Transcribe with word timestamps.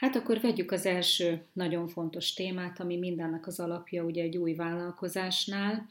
Hát 0.00 0.16
akkor 0.16 0.40
vegyük 0.40 0.72
az 0.72 0.86
első 0.86 1.42
nagyon 1.52 1.88
fontos 1.88 2.32
témát, 2.32 2.80
ami 2.80 2.96
mindennek 2.96 3.46
az 3.46 3.60
alapja 3.60 4.02
ugye 4.04 4.22
egy 4.22 4.36
új 4.36 4.54
vállalkozásnál, 4.54 5.86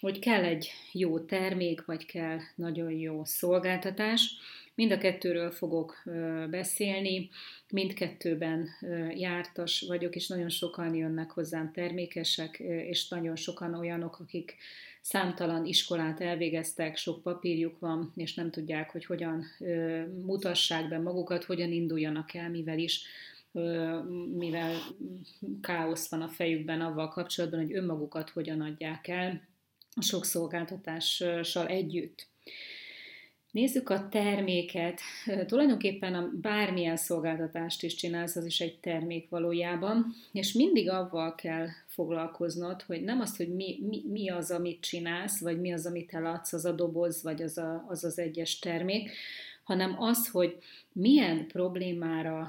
hogy 0.00 0.18
kell 0.18 0.44
egy 0.44 0.70
jó 0.92 1.18
termék, 1.18 1.84
vagy 1.84 2.06
kell 2.06 2.38
nagyon 2.54 2.90
jó 2.90 3.24
szolgáltatás. 3.24 4.36
Mind 4.74 4.92
a 4.92 4.98
kettőről 4.98 5.50
fogok 5.50 6.02
beszélni, 6.50 7.30
mindkettőben 7.70 8.68
jártas 9.14 9.84
vagyok, 9.88 10.14
és 10.14 10.28
nagyon 10.28 10.48
sokan 10.48 10.94
jönnek 10.94 11.30
hozzám 11.30 11.72
termékesek, 11.72 12.58
és 12.88 13.08
nagyon 13.08 13.36
sokan 13.36 13.74
olyanok, 13.74 14.18
akik 14.20 14.56
számtalan 15.00 15.64
iskolát 15.64 16.20
elvégeztek, 16.20 16.96
sok 16.96 17.22
papírjuk 17.22 17.78
van, 17.78 18.12
és 18.16 18.34
nem 18.34 18.50
tudják, 18.50 18.90
hogy 18.90 19.04
hogyan 19.04 19.44
mutassák 20.22 20.88
be 20.88 20.98
magukat, 20.98 21.44
hogyan 21.44 21.72
induljanak 21.72 22.34
el, 22.34 22.50
mivel 22.50 22.78
is 22.78 23.02
mivel 24.36 24.74
káosz 25.60 26.10
van 26.10 26.22
a 26.22 26.28
fejükben 26.28 26.80
avval 26.80 27.08
kapcsolatban, 27.08 27.60
hogy 27.60 27.74
önmagukat 27.74 28.30
hogyan 28.30 28.60
adják 28.60 29.08
el 29.08 29.40
a 29.94 30.02
sok 30.02 30.24
szolgáltatással 30.24 31.66
együtt. 31.66 32.26
Nézzük 33.54 33.90
a 33.90 34.08
terméket. 34.08 35.00
Tulajdonképpen 35.46 36.14
a 36.14 36.30
bármilyen 36.40 36.96
szolgáltatást 36.96 37.82
is 37.82 37.94
csinálsz, 37.94 38.36
az 38.36 38.44
is 38.44 38.60
egy 38.60 38.78
termék 38.78 39.28
valójában, 39.28 40.14
és 40.32 40.52
mindig 40.52 40.90
avval 40.90 41.34
kell 41.34 41.68
foglalkoznod, 41.86 42.82
hogy 42.82 43.02
nem 43.02 43.20
azt, 43.20 43.36
hogy 43.36 43.54
mi, 43.54 43.78
mi, 43.88 44.02
mi 44.10 44.30
az, 44.30 44.50
amit 44.50 44.80
csinálsz, 44.80 45.40
vagy 45.40 45.60
mi 45.60 45.72
az, 45.72 45.86
amit 45.86 46.14
eladsz, 46.14 46.52
az 46.52 46.64
a 46.64 46.72
doboz, 46.72 47.22
vagy 47.22 47.42
az 47.42 47.58
a, 47.58 47.84
az, 47.88 48.04
az 48.04 48.18
egyes 48.18 48.58
termék, 48.58 49.10
hanem 49.64 50.02
az, 50.02 50.28
hogy 50.28 50.58
milyen 50.92 51.46
problémára 51.46 52.48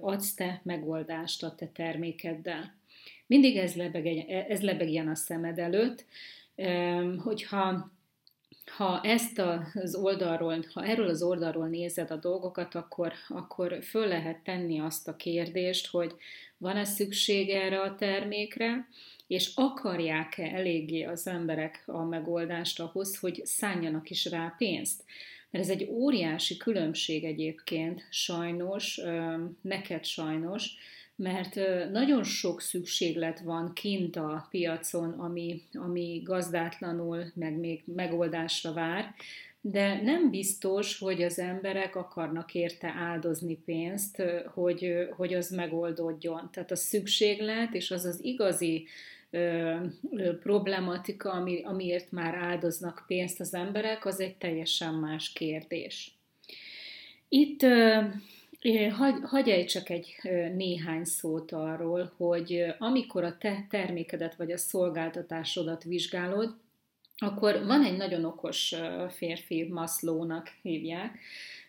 adsz 0.00 0.34
te 0.34 0.60
megoldást 0.64 1.42
a 1.42 1.54
te 1.54 1.66
termékeddel. 1.66 2.74
Mindig 3.26 3.56
ez 3.56 3.74
lebegjen, 3.74 4.26
ez 4.28 4.62
lebegjen 4.62 5.08
a 5.08 5.14
szemed 5.14 5.58
előtt, 5.58 6.04
hogyha 7.18 7.90
ha 8.76 9.00
ezt 9.02 9.38
az 9.74 9.94
oldalról, 9.94 10.64
ha 10.72 10.84
erről 10.84 11.08
az 11.08 11.22
oldalról 11.22 11.68
nézed 11.68 12.10
a 12.10 12.16
dolgokat, 12.16 12.74
akkor, 12.74 13.12
akkor 13.28 13.78
föl 13.82 14.06
lehet 14.06 14.38
tenni 14.38 14.80
azt 14.80 15.08
a 15.08 15.16
kérdést, 15.16 15.86
hogy 15.86 16.14
van-e 16.56 16.84
szükség 16.84 17.48
erre 17.48 17.80
a 17.80 17.94
termékre, 17.94 18.88
és 19.26 19.52
akarják-e 19.54 20.42
eléggé 20.42 21.02
az 21.02 21.26
emberek 21.26 21.82
a 21.86 22.02
megoldást 22.02 22.80
ahhoz, 22.80 23.18
hogy 23.18 23.40
szálljanak 23.44 24.10
is 24.10 24.24
rá 24.24 24.54
pénzt. 24.58 25.04
Mert 25.52 25.64
ez 25.64 25.70
egy 25.70 25.88
óriási 25.90 26.56
különbség 26.56 27.24
egyébként, 27.24 28.06
sajnos, 28.10 29.00
neked 29.60 30.04
sajnos, 30.04 30.70
mert 31.16 31.54
nagyon 31.90 32.24
sok 32.24 32.60
szükséglet 32.60 33.40
van 33.40 33.72
kint 33.72 34.16
a 34.16 34.46
piacon, 34.50 35.10
ami, 35.10 35.62
ami 35.72 36.20
gazdátlanul, 36.24 37.32
meg 37.34 37.58
még 37.58 37.82
megoldásra 37.86 38.72
vár, 38.72 39.14
de 39.60 40.02
nem 40.02 40.30
biztos, 40.30 40.98
hogy 40.98 41.22
az 41.22 41.38
emberek 41.38 41.96
akarnak 41.96 42.54
érte 42.54 42.88
áldozni 42.88 43.56
pénzt, 43.64 44.22
hogy, 44.54 45.08
hogy 45.16 45.34
az 45.34 45.50
megoldódjon. 45.50 46.50
Tehát 46.52 46.70
a 46.70 46.76
szükséglet 46.76 47.74
és 47.74 47.90
az 47.90 48.04
az 48.04 48.24
igazi 48.24 48.86
ö, 49.32 49.76
ö, 50.10 50.38
problematika, 50.38 51.30
ami, 51.30 51.62
amiért 51.64 52.10
már 52.10 52.34
áldoznak 52.34 53.04
pénzt 53.06 53.40
az 53.40 53.54
emberek, 53.54 54.04
az 54.04 54.20
egy 54.20 54.36
teljesen 54.36 54.94
más 54.94 55.32
kérdés. 55.32 56.16
Itt 57.28 57.62
ö, 57.62 58.00
Hagy, 58.90 59.14
hagy 59.22 59.48
ejtsek 59.48 59.90
egy 59.90 60.16
néhány 60.54 61.04
szót 61.04 61.52
arról, 61.52 62.12
hogy 62.16 62.74
amikor 62.78 63.24
a 63.24 63.38
te 63.38 63.66
termékedet 63.70 64.34
vagy 64.36 64.52
a 64.52 64.56
szolgáltatásodat 64.56 65.84
vizsgálod, 65.84 66.54
akkor 67.16 67.64
van 67.66 67.84
egy 67.84 67.96
nagyon 67.96 68.24
okos 68.24 68.74
férfi, 69.08 69.62
Maszlónak 69.62 70.48
hívják, 70.62 71.18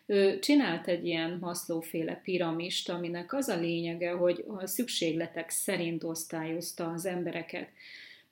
ő 0.06 0.38
csinált 0.38 0.86
egy 0.88 1.06
ilyen 1.06 1.38
Maslow-féle 1.40 2.20
piramist, 2.24 2.88
aminek 2.88 3.32
az 3.32 3.48
a 3.48 3.60
lényege, 3.60 4.10
hogy 4.10 4.44
a 4.46 4.66
szükségletek 4.66 5.50
szerint 5.50 6.04
osztályozta 6.04 6.86
az 6.86 7.06
embereket. 7.06 7.68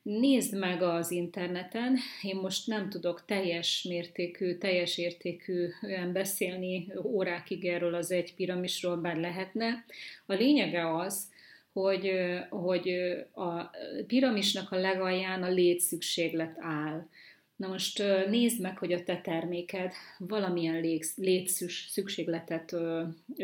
Nézd 0.03 0.59
meg 0.59 0.83
az 0.83 1.11
interneten, 1.11 1.99
én 2.23 2.37
most 2.37 2.67
nem 2.67 2.89
tudok 2.89 3.25
teljes 3.25 3.87
mértékű, 3.89 4.57
teljes 4.57 4.99
értékűen 4.99 6.13
beszélni 6.13 6.93
órákig 7.03 7.65
erről 7.65 7.95
az 7.95 8.11
egy 8.11 8.35
piramisról, 8.35 8.97
bár 8.97 9.17
lehetne. 9.17 9.85
A 10.27 10.33
lényege 10.33 10.97
az, 10.97 11.31
hogy, 11.73 12.13
hogy 12.51 12.89
a 13.33 13.71
piramisnak 14.07 14.73
a 14.73 14.77
legalján 14.77 15.43
a 15.43 15.49
létszükséglet 15.49 16.57
áll. 16.59 17.07
Na 17.57 17.69
most 17.69 18.03
nézd 18.29 18.61
meg, 18.61 18.79
hogy 18.79 18.93
a 18.93 19.03
te 19.03 19.21
terméked 19.21 19.93
valamilyen 20.19 21.01
létszűs 21.17 21.87
szükségletet 21.91 22.73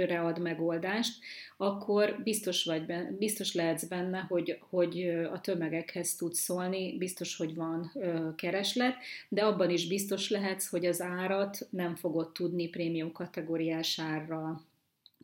ad 0.09 0.41
megoldást, 0.41 1.19
akkor 1.57 2.21
biztos, 2.23 2.65
vagy 2.65 2.87
benne, 2.87 3.11
biztos 3.11 3.55
lehetsz 3.55 3.85
benne, 3.85 4.19
hogy, 4.19 4.59
hogy 4.71 5.09
a 5.33 5.41
tömegekhez 5.41 6.15
tudsz 6.15 6.41
szólni, 6.41 6.97
biztos, 6.97 7.37
hogy 7.37 7.55
van 7.55 7.93
kereslet, 8.37 8.95
de 9.29 9.45
abban 9.45 9.71
is 9.71 9.89
biztos 9.89 10.31
lehetsz, 10.31 10.69
hogy 10.69 10.87
az 10.87 11.01
árat 11.01 11.67
nem 11.71 11.95
fogod 11.95 12.33
tudni 12.33 12.69
prémium 12.69 13.13
kategóriás 13.13 13.99
árra 13.99 14.63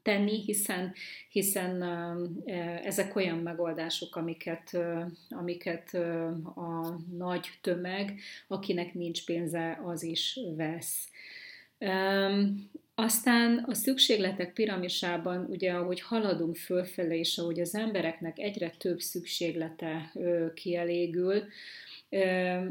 tenni, 0.04 0.42
hiszen, 0.42 0.92
hiszen 1.28 1.82
ezek 2.84 3.16
olyan 3.16 3.38
megoldások, 3.38 4.16
amiket, 4.16 4.78
amiket 5.30 5.94
a 6.54 7.00
nagy 7.16 7.48
tömeg, 7.60 8.20
akinek 8.48 8.94
nincs 8.94 9.24
pénze, 9.24 9.80
az 9.84 10.02
is 10.02 10.38
vesz. 10.56 11.08
Aztán 12.94 13.64
a 13.66 13.74
szükségletek 13.74 14.52
piramisában, 14.52 15.46
ugye 15.50 15.72
ahogy 15.72 16.00
haladunk 16.00 16.56
fölfele, 16.56 17.14
és 17.14 17.38
ahogy 17.38 17.60
az 17.60 17.74
embereknek 17.74 18.38
egyre 18.38 18.74
több 18.78 19.00
szükséglete 19.00 20.12
kielégül, 20.54 21.44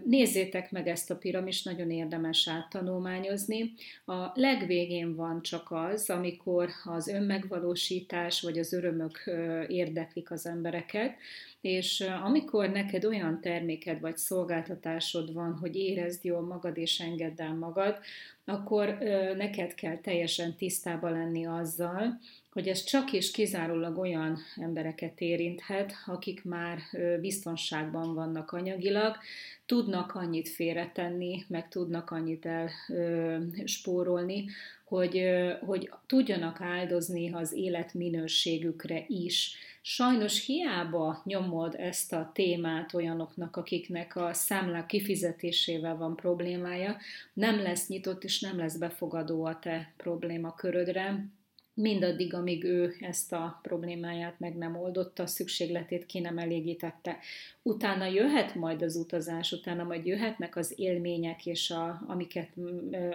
Nézzétek 0.05 0.71
meg 0.71 0.87
ezt 0.87 1.11
a 1.11 1.17
piramis, 1.17 1.63
nagyon 1.63 1.91
érdemes 1.91 2.47
áttanulmányozni. 2.47 3.73
A 4.05 4.31
legvégén 4.33 5.15
van 5.15 5.41
csak 5.41 5.71
az, 5.71 6.09
amikor 6.09 6.69
az 6.83 7.07
önmegvalósítás 7.07 8.41
vagy 8.41 8.59
az 8.59 8.73
örömök 8.73 9.23
érdeklik 9.67 10.31
az 10.31 10.45
embereket, 10.45 11.15
és 11.61 12.01
amikor 12.23 12.69
neked 12.69 13.05
olyan 13.05 13.41
terméked 13.41 13.99
vagy 13.99 14.17
szolgáltatásod 14.17 15.33
van, 15.33 15.57
hogy 15.57 15.75
érezd 15.75 16.25
jól 16.25 16.41
magad 16.41 16.77
és 16.77 16.99
engedd 16.99 17.41
el 17.41 17.53
magad, 17.53 17.99
akkor 18.45 18.97
neked 19.37 19.73
kell 19.73 19.97
teljesen 19.97 20.55
tisztában 20.55 21.11
lenni 21.11 21.45
azzal, 21.45 22.19
hogy 22.53 22.67
ez 22.67 22.83
csak 22.83 23.13
és 23.13 23.31
kizárólag 23.31 23.97
olyan 23.97 24.37
embereket 24.55 25.21
érinthet, 25.21 25.93
akik 26.05 26.43
már 26.43 26.79
biztonságban 27.19 28.13
vannak 28.13 28.51
anyagilag, 28.51 29.17
tudnak 29.65 30.15
annyit 30.15 30.49
félretenni, 30.49 31.45
meg 31.47 31.67
tudnak 31.67 32.11
annyit 32.11 32.45
elspórolni, 32.45 34.45
hogy, 34.85 35.23
hogy 35.65 35.89
tudjanak 36.05 36.61
áldozni 36.61 37.33
az 37.33 37.53
életminőségükre 37.53 39.03
is. 39.07 39.55
Sajnos 39.81 40.45
hiába 40.45 41.21
nyomod 41.25 41.75
ezt 41.75 42.13
a 42.13 42.31
témát 42.33 42.93
olyanoknak, 42.93 43.55
akiknek 43.55 44.15
a 44.15 44.33
számlák 44.33 44.85
kifizetésével 44.85 45.97
van 45.97 46.15
problémája, 46.15 46.97
nem 47.33 47.61
lesz 47.61 47.87
nyitott 47.87 48.23
és 48.23 48.39
nem 48.39 48.57
lesz 48.57 48.77
befogadó 48.77 49.45
a 49.45 49.59
te 49.59 49.93
problémakörödre, 49.97 51.25
mindaddig, 51.73 52.33
amíg 52.33 52.63
ő 52.63 52.95
ezt 52.99 53.33
a 53.33 53.59
problémáját 53.61 54.39
meg 54.39 54.55
nem 54.55 54.75
oldotta, 54.75 55.27
szükségletét 55.27 56.05
ki 56.05 56.19
nem 56.19 56.37
elégítette. 56.37 57.17
Utána 57.61 58.05
jöhet 58.05 58.55
majd 58.55 58.81
az 58.81 58.95
utazás, 58.95 59.51
utána 59.51 59.83
majd 59.83 60.05
jöhetnek 60.05 60.55
az 60.55 60.73
élmények, 60.75 61.45
és 61.45 61.71
a, 61.71 62.03
amiket, 62.07 62.49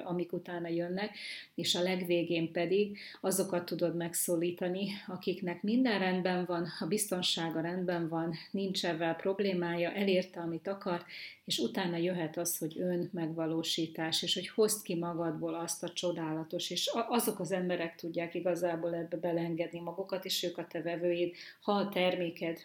amik 0.05 0.33
utána 0.33 0.69
jönnek, 0.69 1.17
és 1.55 1.75
a 1.75 1.83
legvégén 1.83 2.53
pedig 2.53 2.99
azokat 3.21 3.65
tudod 3.65 3.97
megszólítani, 3.97 4.89
akiknek 5.07 5.63
minden 5.63 5.99
rendben 5.99 6.45
van, 6.45 6.67
a 6.79 6.87
biztonsága 6.87 7.61
rendben 7.61 8.09
van, 8.09 8.35
nincs 8.51 8.85
ebben 8.85 9.17
problémája, 9.17 9.93
elérte, 9.93 10.41
amit 10.41 10.69
akar, 10.69 11.05
és 11.49 11.59
utána 11.59 11.97
jöhet 11.97 12.37
az, 12.37 12.59
hogy 12.59 12.81
ön 12.81 13.09
megvalósítás, 13.13 14.23
és 14.23 14.35
hogy 14.35 14.49
hozd 14.49 14.83
ki 14.83 14.95
magadból 14.95 15.55
azt 15.55 15.83
a 15.83 15.93
csodálatos, 15.93 16.71
és 16.71 16.91
azok 17.09 17.41
az 17.41 17.53
emberek 17.53 17.95
tudják 17.95 18.35
igazából 18.35 18.95
ebbe 18.95 19.17
belengedni 19.17 19.81
magukat, 19.81 20.25
és 20.25 20.43
ők 20.43 20.59
a 20.59 20.67
te 20.67 20.83
vevőid, 20.83 21.35
ha 21.61 21.73
a 21.73 21.89
terméked 21.89 22.59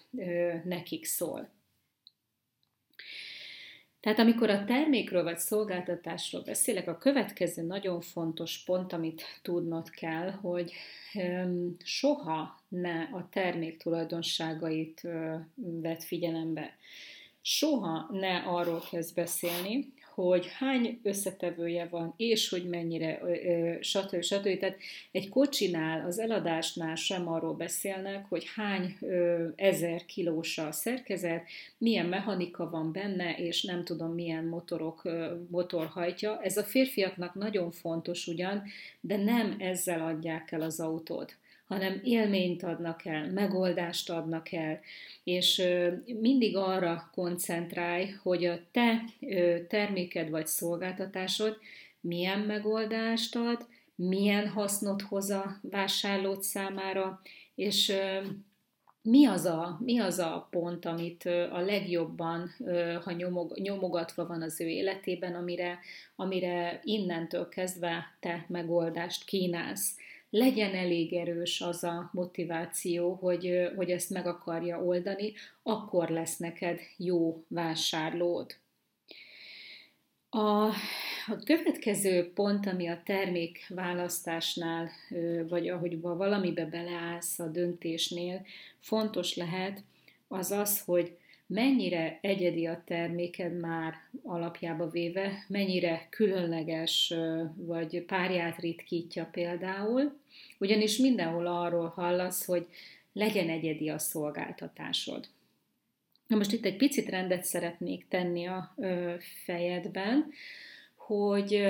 nekik 0.64 1.06
szól. 1.06 1.50
Tehát 4.00 4.20
amikor 4.20 4.50
a 4.50 4.66
termékről 4.66 5.24
vagy 5.24 5.38
szolgáltatásról 5.38 6.42
beszélek, 6.42 6.88
a 6.88 6.98
következő 6.98 7.62
nagyon 7.62 8.02
fontos 8.02 8.64
pont, 8.64 8.94
amit 8.94 9.24
tudnod 9.42 9.90
kell, 9.90 10.32
hogy 10.32 10.74
soha 11.84 12.64
ne 12.68 13.02
a 13.02 13.28
termék 13.32 13.78
tulajdonságait 13.78 15.08
vett 15.56 16.04
figyelembe. 16.04 16.78
Soha 17.46 18.10
ne 18.12 18.38
arról 18.38 18.84
kezd 18.92 19.16
beszélni, 19.16 19.94
hogy 20.14 20.48
hány 20.58 21.00
összetevője 21.04 21.88
van, 21.88 22.14
és 22.18 22.50
hogy 22.50 22.70
mennyire, 22.70 23.20
stb. 23.82 24.22
stb. 24.22 24.60
Tehát 24.60 24.78
egy 25.12 25.30
kocsinál, 25.30 26.06
az 26.06 26.20
eladásnál 26.20 26.96
sem 26.96 27.28
arról 27.28 27.54
beszélnek, 27.54 28.26
hogy 28.30 28.46
hány 28.56 28.98
ezer 29.56 30.06
kilós 30.06 30.58
a 30.58 30.72
szerkezet, 30.72 31.44
milyen 31.78 32.06
mechanika 32.06 32.70
van 32.70 32.92
benne, 32.92 33.36
és 33.38 33.64
nem 33.64 33.84
tudom 33.84 34.14
milyen 34.14 34.46
motorok, 34.46 35.10
motor 35.50 35.86
hajtja. 35.86 36.40
Ez 36.42 36.58
a 36.58 36.64
férfiaknak 36.64 37.34
nagyon 37.34 37.72
fontos 37.72 38.28
ugyan, 38.28 38.64
de 39.02 39.18
nem 39.18 39.56
ezzel 39.60 40.06
adják 40.06 40.52
el 40.52 40.62
az 40.62 40.80
autót 40.80 41.38
hanem 41.68 42.00
élményt 42.04 42.64
adnak 42.64 43.06
el, 43.06 43.32
megoldást 43.32 44.10
adnak 44.10 44.52
el, 44.52 44.80
és 45.24 45.64
mindig 46.06 46.58
arra 46.58 47.10
koncentrálj, 47.14 48.10
hogy 48.24 48.46
a 48.46 48.60
te 48.72 49.04
terméked 49.68 50.30
vagy 50.30 50.48
szolgáltatásod 50.48 51.58
milyen 52.00 52.40
megoldást 52.40 53.36
ad, 53.36 53.68
milyen 53.96 54.48
hasznot 54.48 55.02
hoz 55.02 55.30
a 55.30 55.60
vásárlót 55.62 56.42
számára, 56.42 57.22
és 57.56 57.94
mi 59.02 59.26
az, 59.26 59.46
a, 59.46 59.80
mi 59.82 60.00
az 60.00 60.20
a 60.20 60.48
pont, 60.52 60.86
amit 60.86 61.26
a 61.52 61.60
legjobban, 61.60 62.56
ha 63.04 63.12
nyomog, 63.12 63.60
nyomogatva 63.60 64.26
van 64.26 64.42
az 64.42 64.62
ő 64.62 64.68
életében, 64.68 65.36
amire, 65.36 65.80
amire 66.16 66.80
innentől 66.84 67.50
kezdve 67.50 68.16
te 68.20 68.46
megoldást 68.48 69.26
kínálsz 69.26 69.96
legyen 70.34 70.76
elég 70.76 71.14
erős 71.14 71.62
az 71.62 71.84
a 71.84 72.10
motiváció, 72.14 73.14
hogy, 73.14 73.72
hogy 73.76 73.92
ezt 73.92 74.10
meg 74.10 74.28
akarja 74.28 74.84
oldani, 74.84 75.34
akkor 75.64 76.10
lesz 76.10 76.38
neked 76.38 76.80
jó 76.98 77.44
vásárlód. 77.48 78.56
A, 80.30 80.66
a 81.28 81.36
következő 81.46 82.32
pont, 82.34 82.68
ami 82.68 82.88
a 82.88 83.02
termék 83.06 83.66
választásnál, 83.70 84.90
vagy 85.48 85.70
ahogy 85.70 86.02
valamibe 86.02 86.66
beleállsz 86.66 87.40
a 87.40 87.48
döntésnél, 87.48 88.46
fontos 88.80 89.36
lehet, 89.36 89.84
az 90.28 90.52
az, 90.52 90.82
hogy 90.82 91.18
mennyire 91.54 92.18
egyedi 92.22 92.66
a 92.66 92.82
terméked 92.86 93.60
már 93.60 93.94
alapjába 94.24 94.90
véve, 94.90 95.46
mennyire 95.48 96.08
különleges, 96.10 97.14
vagy 97.56 98.02
párját 98.02 98.60
ritkítja 98.60 99.30
például, 99.32 100.20
ugyanis 100.60 100.98
mindenhol 100.98 101.48
arról 101.48 101.88
hallasz, 101.88 102.46
hogy 102.46 102.68
legyen 103.14 103.50
egyedi 103.50 103.90
a 103.90 104.00
szolgáltatásod. 104.00 105.28
Na 106.28 106.36
most 106.36 106.52
itt 106.52 106.66
egy 106.66 106.78
picit 106.78 107.10
rendet 107.10 107.44
szeretnék 107.44 108.08
tenni 108.08 108.46
a 108.46 108.76
fejedben, 109.46 110.32
hogy 110.96 111.64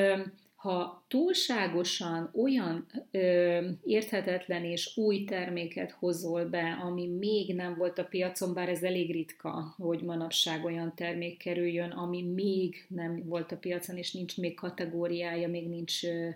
ha 0.64 1.04
túlságosan 1.08 2.32
olyan 2.36 2.86
ö, 3.12 3.60
érthetetlen 3.86 4.64
és 4.66 4.98
új 4.98 5.24
terméket 5.24 5.92
hozol 5.92 6.46
be, 6.46 6.80
ami 6.84 7.08
még 7.08 7.56
nem 7.56 7.76
volt 7.76 7.98
a 7.98 8.06
piacon, 8.06 8.54
bár 8.54 8.70
ez 8.70 8.84
elég 8.84 9.12
ritka, 9.12 9.76
hogy 9.78 10.02
manapság 10.02 10.66
olyan 10.66 10.94
termék 10.96 11.38
kerüljön, 11.38 11.90
ami 11.90 12.22
még 12.22 12.86
nem 12.88 13.24
volt 13.26 13.52
a 13.52 13.58
piacon, 13.58 13.98
és 13.98 14.12
nincs 14.12 14.38
még 14.38 14.56
kategóriája, 14.56 15.48
még 15.48 15.68
nincs 15.68 16.04
ö, 16.04 16.30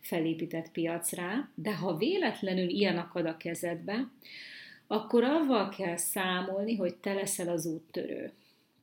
felépített 0.00 0.70
piac 0.70 1.12
rá, 1.12 1.48
de 1.54 1.74
ha 1.74 1.96
véletlenül 1.96 2.68
ilyen 2.68 2.96
akad 2.98 3.26
a 3.26 3.36
kezedbe, 3.36 4.08
akkor 4.86 5.24
avval 5.24 5.68
kell 5.68 5.96
számolni, 5.96 6.76
hogy 6.76 6.94
te 6.94 7.12
leszel 7.12 7.48
az 7.48 7.66
úttörő. 7.66 8.32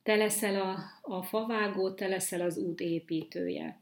Te 0.02 0.16
leszel 0.16 0.60
a, 0.60 0.78
a 1.14 1.22
favágó, 1.22 1.90
te 1.90 2.06
leszel 2.06 2.40
az 2.40 2.58
út 2.58 2.80
építője. 2.80 3.78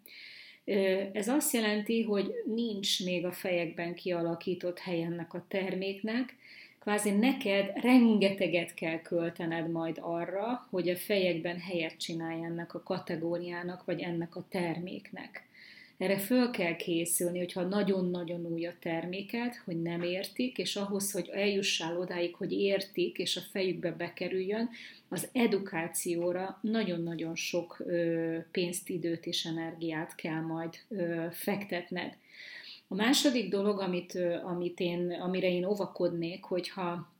Ez 1.12 1.28
azt 1.28 1.52
jelenti, 1.52 2.02
hogy 2.02 2.34
nincs 2.44 3.04
még 3.04 3.24
a 3.24 3.32
fejekben 3.32 3.94
kialakított 3.94 4.78
hely 4.78 5.02
ennek 5.02 5.34
a 5.34 5.44
terméknek, 5.48 6.36
kvázi 6.78 7.10
neked 7.10 7.72
rengeteget 7.80 8.74
kell 8.74 9.00
költened 9.00 9.70
majd 9.70 9.98
arra, 10.00 10.66
hogy 10.70 10.88
a 10.88 10.96
fejekben 10.96 11.58
helyet 11.58 11.96
csinálj 11.96 12.44
ennek 12.44 12.74
a 12.74 12.82
kategóriának, 12.82 13.84
vagy 13.84 14.00
ennek 14.00 14.36
a 14.36 14.44
terméknek. 14.48 15.47
Erre 15.98 16.18
föl 16.18 16.50
kell 16.50 16.76
készülni, 16.76 17.38
hogyha 17.38 17.62
nagyon-nagyon 17.62 18.46
új 18.46 18.66
a 18.66 18.72
terméket, 18.80 19.62
hogy 19.64 19.82
nem 19.82 20.02
értik, 20.02 20.58
és 20.58 20.76
ahhoz, 20.76 21.12
hogy 21.12 21.28
eljussál 21.28 21.98
odáig, 21.98 22.34
hogy 22.34 22.52
értik, 22.52 23.18
és 23.18 23.36
a 23.36 23.40
fejükbe 23.40 23.92
bekerüljön, 23.92 24.70
az 25.08 25.28
edukációra 25.32 26.58
nagyon-nagyon 26.62 27.34
sok 27.34 27.82
pénzt, 28.50 28.88
időt 28.88 29.26
és 29.26 29.44
energiát 29.44 30.14
kell 30.14 30.40
majd 30.40 30.74
fektetned. 31.30 32.16
A 32.88 32.94
második 32.94 33.50
dolog, 33.50 33.80
amit, 33.80 34.18
amit 34.44 34.80
én, 34.80 35.10
amire 35.10 35.48
én 35.48 35.64
óvakodnék, 35.64 36.44
hogyha 36.44 37.12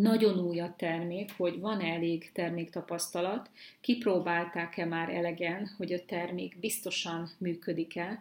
nagyon 0.00 0.38
új 0.38 0.60
a 0.60 0.74
termék, 0.76 1.32
hogy 1.36 1.60
van 1.60 1.80
elég 1.80 2.30
terméktapasztalat, 2.32 3.50
kipróbálták-e 3.80 4.84
már 4.84 5.08
elegen, 5.08 5.70
hogy 5.76 5.92
a 5.92 6.04
termék 6.04 6.56
biztosan 6.60 7.30
működik-e, 7.38 8.20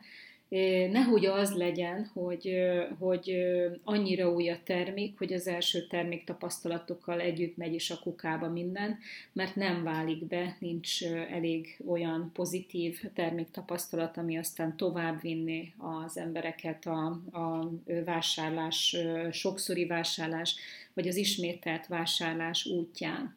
Nehogy 0.92 1.26
az 1.26 1.54
legyen, 1.54 2.10
hogy, 2.14 2.56
hogy 3.00 3.36
annyira 3.84 4.32
új 4.32 4.50
a 4.50 4.58
termék, 4.64 5.18
hogy 5.18 5.34
az 5.34 5.48
első 5.48 5.88
termék 5.88 6.24
tapasztalatokkal 6.24 7.20
együtt 7.20 7.58
megy 7.58 7.74
is 7.74 7.92
a 7.92 8.00
kukába 8.00 8.50
minden, 8.50 8.98
mert 9.34 9.56
nem 9.56 9.84
válik 9.84 10.26
be, 10.26 10.58
nincs 10.60 11.04
elég 11.04 11.78
olyan 11.88 12.32
pozitív 12.34 13.02
terméktapasztalat, 13.14 14.18
ami 14.18 14.38
aztán 14.38 14.78
tovább 14.78 15.22
vinni 15.22 15.74
az 15.78 16.18
embereket 16.18 16.86
a, 16.86 17.06
a 17.32 17.72
vásárlás, 18.06 18.98
sokszori 19.32 19.86
vásárlás, 19.86 20.56
vagy 20.96 21.08
az 21.08 21.16
ismételt 21.16 21.88
vásárlás 21.88 22.66
útján. 22.66 23.36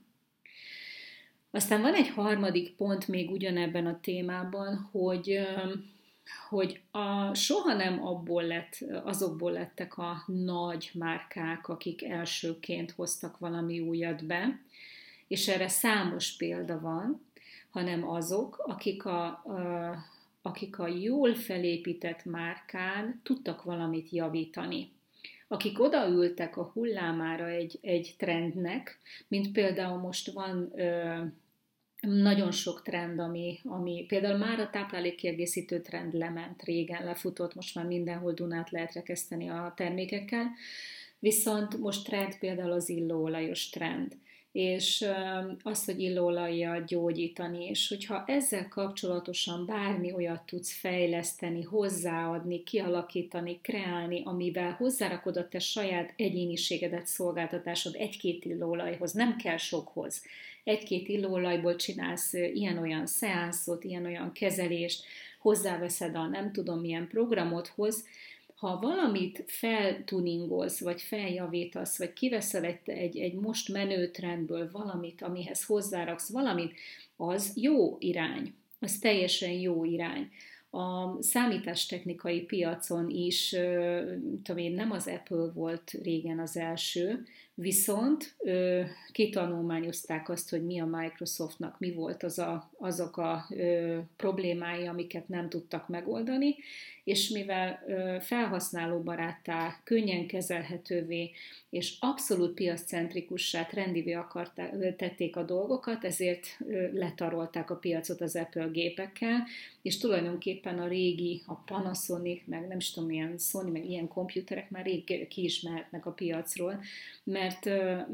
Aztán 1.51 1.81
van 1.81 1.95
egy 1.95 2.09
harmadik 2.09 2.77
pont 2.77 3.09
még 3.09 3.31
ugyanebben 3.31 3.87
a 3.87 4.01
témában, 4.01 4.89
hogy 4.93 5.41
hogy 6.49 6.81
a, 6.91 7.35
soha 7.35 7.75
nem 7.75 8.07
abból 8.07 8.43
lett, 8.43 8.85
azokból 9.05 9.53
lettek 9.53 9.99
a 9.99 10.25
nagy 10.27 10.91
márkák, 10.95 11.69
akik 11.69 12.05
elsőként 12.05 12.91
hoztak 12.91 13.39
valami 13.39 13.81
újat 13.81 14.25
be, 14.25 14.61
és 15.29 15.49
erre 15.49 15.69
számos 15.69 16.37
példa 16.37 16.81
van, 16.81 17.27
hanem 17.71 18.09
azok, 18.09 18.63
akik 18.67 19.05
a, 19.05 19.25
a, 19.25 19.97
akik 20.43 20.79
a 20.79 20.87
jól 20.87 21.35
felépített 21.35 22.25
márkán 22.25 23.21
tudtak 23.23 23.63
valamit 23.63 24.11
javítani 24.11 24.91
akik 25.49 25.81
odaültek 25.81 26.57
a 26.57 26.71
hullámára 26.73 27.49
egy, 27.49 27.79
egy 27.83 28.15
trendnek, 28.19 29.01
mint 29.29 29.53
például 29.53 29.99
most 29.99 30.31
van 30.31 30.73
ö, 30.77 31.23
nagyon 32.01 32.51
sok 32.51 32.83
trend, 32.83 33.19
ami, 33.19 33.59
ami 33.65 34.05
például 34.09 34.39
már 34.39 34.61
a 34.61 34.71
táplálékkiegészítő 34.71 35.81
trend 35.81 36.13
lement, 36.13 36.63
régen 36.63 37.05
lefutott, 37.05 37.55
most 37.55 37.75
már 37.75 37.87
mindenhol 37.87 38.33
Dunát 38.33 38.71
lehet 38.71 38.93
rekeszteni 38.93 39.49
a 39.49 39.73
termékekkel, 39.77 40.51
viszont 41.19 41.79
most 41.79 42.07
trend 42.07 42.39
például 42.39 42.73
az 42.73 42.89
illóolajos 42.89 43.69
trend 43.69 44.17
és 44.59 45.05
az, 45.63 45.85
hogy 45.85 46.01
illóolajjal 46.01 46.85
gyógyítani, 46.87 47.67
és 47.67 47.89
hogyha 47.89 48.25
ezzel 48.27 48.69
kapcsolatosan 48.69 49.67
bármi 49.67 50.13
olyat 50.13 50.43
tudsz 50.43 50.73
fejleszteni, 50.73 51.63
hozzáadni, 51.63 52.63
kialakítani, 52.63 53.59
kreálni, 53.63 54.23
amivel 54.25 54.71
hozzárakod 54.71 55.37
a 55.37 55.49
te 55.49 55.59
saját 55.59 56.13
egyéniségedet, 56.17 57.07
szolgáltatásod 57.07 57.95
egy-két 57.95 58.45
illóolajhoz, 58.45 59.13
nem 59.13 59.37
kell 59.37 59.57
sokhoz. 59.57 60.23
Egy-két 60.65 61.09
illóolajból 61.09 61.77
csinálsz 61.77 62.33
ilyen-olyan 62.33 63.07
szeánszot, 63.07 63.85
ilyen-olyan 63.85 64.33
kezelést, 64.33 65.05
hozzáveszed 65.41 66.15
a 66.15 66.27
nem 66.27 66.53
tudom 66.53 66.81
milyen 66.81 67.09
programodhoz, 67.09 68.05
ha 68.59 68.79
valamit 68.79 69.45
feltuningolsz, 69.47 70.81
vagy 70.81 71.03
feljavítasz, 71.03 71.99
vagy 71.99 72.13
kiveszel 72.13 72.65
egy, 72.65 72.79
egy, 72.85 73.19
egy 73.19 73.35
most 73.35 73.69
menő 73.69 74.11
trendből 74.11 74.71
valamit, 74.71 75.23
amihez 75.23 75.65
hozzáraksz 75.65 76.31
valamit, 76.31 76.75
az 77.17 77.53
jó 77.55 77.97
irány. 78.01 78.55
Az 78.81 78.99
teljesen 78.99 79.51
jó 79.51 79.85
irány. 79.85 80.31
A 80.71 81.17
számítástechnikai 81.23 82.41
piacon 82.41 83.11
is, 83.11 83.49
tudom 84.43 84.57
én, 84.57 84.73
nem 84.73 84.91
az 84.91 85.07
Apple 85.07 85.51
volt 85.55 85.91
régen 85.91 86.39
az 86.39 86.57
első, 86.57 87.25
Viszont 87.61 88.37
kitanulmányozták 89.13 90.29
azt, 90.29 90.51
hogy 90.51 90.65
mi 90.65 90.81
a 90.81 90.87
Microsoftnak, 90.87 91.79
mi 91.79 91.93
volt 91.93 92.23
az 92.23 92.39
a, 92.39 92.71
azok 92.79 93.17
a 93.17 93.49
problémái, 94.17 94.87
amiket 94.87 95.29
nem 95.29 95.49
tudtak 95.49 95.89
megoldani, 95.89 96.57
és 97.09 97.29
mivel 97.29 97.83
felhasználóbaráttá, 98.21 99.81
könnyen 99.85 100.27
kezelhetővé 100.27 101.31
és 101.71 101.97
abszolút 102.01 102.55
piaccentrikussá, 102.55 103.65
trendivé 103.65 104.13
akarták, 104.13 104.97
tették 104.97 105.37
a 105.37 105.43
dolgokat, 105.43 106.05
ezért 106.05 106.47
letarolták 106.93 107.71
a 107.71 107.77
piacot 107.77 108.21
az 108.21 108.37
Apple 108.37 108.67
gépekkel, 108.67 109.47
és 109.83 109.99
tulajdonképpen 109.99 110.79
a 110.79 110.89
régi, 110.89 111.43
a 111.47 111.55
Panasonic, 111.55 112.43
meg 112.47 112.69
nem 112.69 112.79
is 112.79 112.91
tudom, 112.91 113.09
milyen 113.09 113.39
Sony, 113.39 113.73
meg 113.73 113.85
ilyen 113.85 114.09
komputerek 114.09 114.71
már 114.71 114.85
rég 114.85 115.29
ki 115.29 115.51
a 116.03 116.11
piacról, 116.11 116.83
mert, 117.25 117.65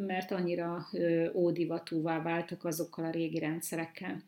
mert 0.06 0.30
annyira 0.30 0.88
ódivatúvá 1.32 2.22
váltak 2.22 2.64
azokkal 2.64 3.04
a 3.04 3.10
régi 3.10 3.38
rendszerekkel. 3.38 4.22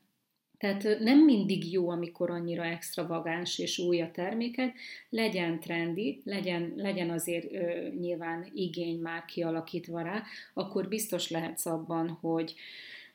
Tehát 0.59 0.99
nem 0.99 1.19
mindig 1.25 1.73
jó, 1.73 1.89
amikor 1.91 2.31
annyira 2.31 2.65
extravagáns 2.65 3.59
és 3.59 3.79
új 3.79 4.01
a 4.01 4.11
terméket, 4.11 4.75
legyen 5.09 5.61
trendi, 5.61 6.21
legyen, 6.25 6.73
legyen 6.77 7.11
azért 7.11 7.53
ö, 7.53 7.89
nyilván 7.89 8.51
igény 8.55 9.01
már 9.01 9.25
kialakítva 9.25 10.03
rá, 10.03 10.23
akkor 10.55 10.89
biztos 10.89 11.31
lehetsz 11.31 11.67
abban, 11.67 12.09
hogy, 12.09 12.55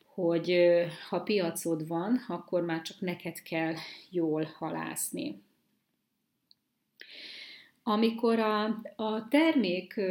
hogy 0.06 0.72
ha 1.10 1.22
piacod 1.22 1.88
van, 1.88 2.26
akkor 2.28 2.62
már 2.62 2.82
csak 2.82 3.00
neked 3.00 3.42
kell 3.42 3.74
jól 4.10 4.44
halászni. 4.58 5.42
Amikor 7.84 8.40
a, 8.40 8.64
a 8.96 9.28
termék 9.30 10.02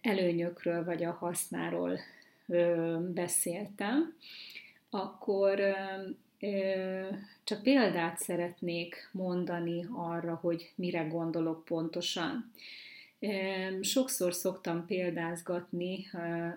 előnyökről 0.00 0.84
vagy 0.84 1.04
a 1.04 1.12
hasznáról 1.12 1.98
beszéltem, 3.14 4.16
akkor 4.90 5.60
csak 7.44 7.62
példát 7.62 8.18
szeretnék 8.18 9.08
mondani 9.12 9.86
arra, 9.92 10.34
hogy 10.34 10.72
mire 10.74 11.02
gondolok 11.02 11.64
pontosan. 11.64 12.52
Sokszor 13.80 14.34
szoktam 14.34 14.86
példázgatni 14.86 16.10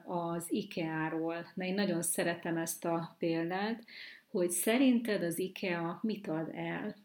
az 0.05 0.45
IKEA-ról, 0.49 1.35
mert 1.53 1.69
én 1.69 1.75
nagyon 1.75 2.01
szeretem 2.01 2.57
ezt 2.57 2.85
a 2.85 3.15
példát, 3.19 3.83
hogy 4.31 4.49
szerinted 4.49 5.23
az 5.23 5.39
IKEA 5.39 5.99
mit 6.01 6.27
ad 6.27 6.51
el? 6.55 6.95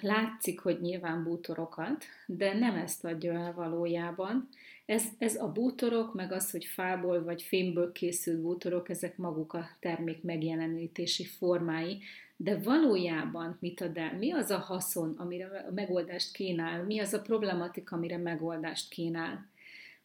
Látszik, 0.00 0.60
hogy 0.60 0.80
nyilván 0.80 1.24
bútorokat, 1.24 2.04
de 2.26 2.54
nem 2.54 2.74
ezt 2.74 3.04
adja 3.04 3.32
el 3.32 3.52
valójában. 3.52 4.48
Ez, 4.86 5.04
ez 5.18 5.36
a 5.36 5.52
bútorok, 5.52 6.14
meg 6.14 6.32
az, 6.32 6.50
hogy 6.50 6.64
fából 6.64 7.24
vagy 7.24 7.42
fémből 7.42 7.92
készült 7.92 8.40
bútorok, 8.40 8.88
ezek 8.88 9.16
maguk 9.16 9.52
a 9.52 9.68
termék 9.80 10.22
megjelenítési 10.22 11.24
formái, 11.24 11.98
de 12.36 12.58
valójában 12.58 13.56
mit 13.60 13.80
ad 13.80 13.96
el? 13.96 14.16
Mi 14.18 14.32
az 14.32 14.50
a 14.50 14.58
haszon, 14.58 15.14
amire 15.18 15.66
megoldást 15.74 16.32
kínál? 16.32 16.84
Mi 16.84 16.98
az 16.98 17.12
a 17.12 17.20
problematika, 17.20 17.96
amire 17.96 18.16
megoldást 18.16 18.88
kínál? 18.88 19.46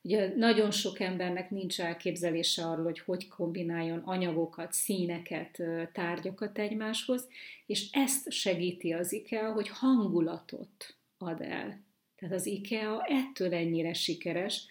Ugye 0.03 0.33
nagyon 0.35 0.71
sok 0.71 0.99
embernek 0.99 1.49
nincs 1.49 1.81
elképzelése 1.81 2.65
arról, 2.65 2.83
hogy 2.83 2.99
hogy 2.99 3.27
kombináljon 3.27 3.99
anyagokat, 3.99 4.73
színeket, 4.73 5.61
tárgyakat 5.93 6.57
egymáshoz, 6.57 7.27
és 7.65 7.89
ezt 7.91 8.31
segíti 8.31 8.93
az 8.93 9.13
IKEA, 9.13 9.51
hogy 9.51 9.67
hangulatot 9.69 10.95
ad 11.17 11.41
el. 11.41 11.83
Tehát 12.15 12.35
az 12.35 12.45
IKEA 12.45 13.01
ettől 13.03 13.53
ennyire 13.53 13.93
sikeres, 13.93 14.65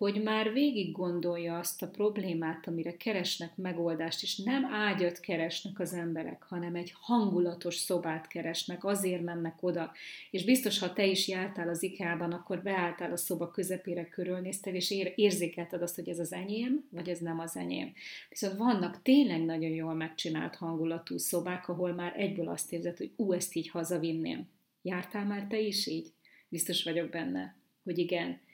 hogy 0.00 0.22
már 0.22 0.52
végig 0.52 0.92
gondolja 0.92 1.58
azt 1.58 1.82
a 1.82 1.88
problémát, 1.88 2.66
amire 2.66 2.96
keresnek 2.96 3.56
megoldást, 3.56 4.22
és 4.22 4.36
nem 4.36 4.64
ágyat 4.64 5.20
keresnek 5.20 5.80
az 5.80 5.92
emberek, 5.92 6.42
hanem 6.42 6.74
egy 6.74 6.94
hangulatos 7.00 7.74
szobát 7.74 8.26
keresnek, 8.26 8.84
azért 8.84 9.22
mennek 9.22 9.56
oda. 9.60 9.92
És 10.30 10.44
biztos, 10.44 10.78
ha 10.78 10.92
te 10.92 11.06
is 11.06 11.28
jártál 11.28 11.68
az 11.68 11.82
IKEA-ban, 11.82 12.32
akkor 12.32 12.62
beálltál 12.62 13.12
a 13.12 13.16
szoba 13.16 13.50
közepére, 13.50 14.08
körülnéztél, 14.08 14.74
és 14.74 14.90
érzékelted 15.14 15.82
azt, 15.82 15.94
hogy 15.94 16.08
ez 16.08 16.18
az 16.18 16.32
enyém, 16.32 16.88
vagy 16.90 17.08
ez 17.08 17.18
nem 17.18 17.38
az 17.38 17.56
enyém. 17.56 17.92
Viszont 18.28 18.56
vannak 18.56 19.02
tényleg 19.02 19.44
nagyon 19.44 19.70
jól 19.70 19.94
megcsinált 19.94 20.56
hangulatú 20.56 21.18
szobák, 21.18 21.68
ahol 21.68 21.92
már 21.92 22.12
egyből 22.16 22.48
azt 22.48 22.72
érzed, 22.72 22.96
hogy 22.96 23.12
ú, 23.16 23.32
ezt 23.32 23.54
így 23.54 23.68
hazavinném. 23.68 24.48
Jártál 24.82 25.24
már 25.24 25.46
te 25.46 25.58
is 25.58 25.86
így? 25.86 26.12
Biztos 26.48 26.82
vagyok 26.82 27.10
benne, 27.10 27.56
hogy 27.84 27.98
igen. 27.98 28.48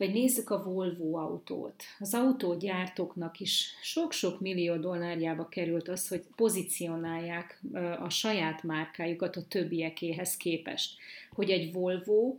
Vagy 0.00 0.12
nézzük 0.12 0.50
a 0.50 0.62
Volvo 0.62 1.16
autót. 1.16 1.82
Az 1.98 2.14
autógyártóknak 2.14 3.40
is 3.40 3.74
sok-sok 3.82 4.40
millió 4.40 4.76
dollárjába 4.76 5.48
került 5.48 5.88
az, 5.88 6.08
hogy 6.08 6.24
pozícionálják 6.36 7.60
a 7.98 8.08
saját 8.08 8.62
márkájukat 8.62 9.36
a 9.36 9.46
többiekéhez 9.48 10.36
képest. 10.36 10.98
Hogy 11.32 11.50
egy 11.50 11.72
Volvo 11.72 12.36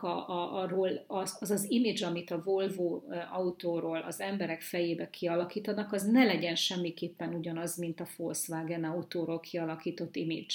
a, 0.00 0.06
a, 0.06 0.60
arról 0.60 1.04
az, 1.06 1.36
az 1.40 1.50
az 1.50 1.70
image, 1.70 2.06
amit 2.06 2.30
a 2.30 2.42
Volvo 2.42 3.00
autóról 3.32 3.98
az 3.98 4.20
emberek 4.20 4.60
fejébe 4.60 5.10
kialakítanak, 5.10 5.92
az 5.92 6.02
ne 6.02 6.24
legyen 6.24 6.54
semmiképpen 6.54 7.34
ugyanaz, 7.34 7.76
mint 7.76 8.00
a 8.00 8.08
Volkswagen 8.16 8.84
autóról 8.84 9.40
kialakított 9.40 10.16
image. 10.16 10.54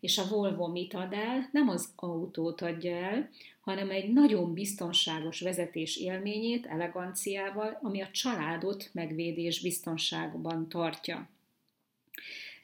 És 0.00 0.18
a 0.18 0.26
Volvo 0.28 0.66
mit 0.66 0.94
ad 0.94 1.12
el? 1.12 1.48
Nem 1.52 1.68
az 1.68 1.88
autót 1.96 2.60
adja 2.60 2.96
el, 2.96 3.30
hanem 3.66 3.90
egy 3.90 4.12
nagyon 4.12 4.52
biztonságos 4.52 5.40
vezetés 5.40 5.96
élményét, 5.96 6.66
eleganciával, 6.66 7.78
ami 7.82 8.00
a 8.00 8.10
családot 8.10 8.90
megvédés 8.92 9.60
biztonságban 9.60 10.68
tartja. 10.68 11.28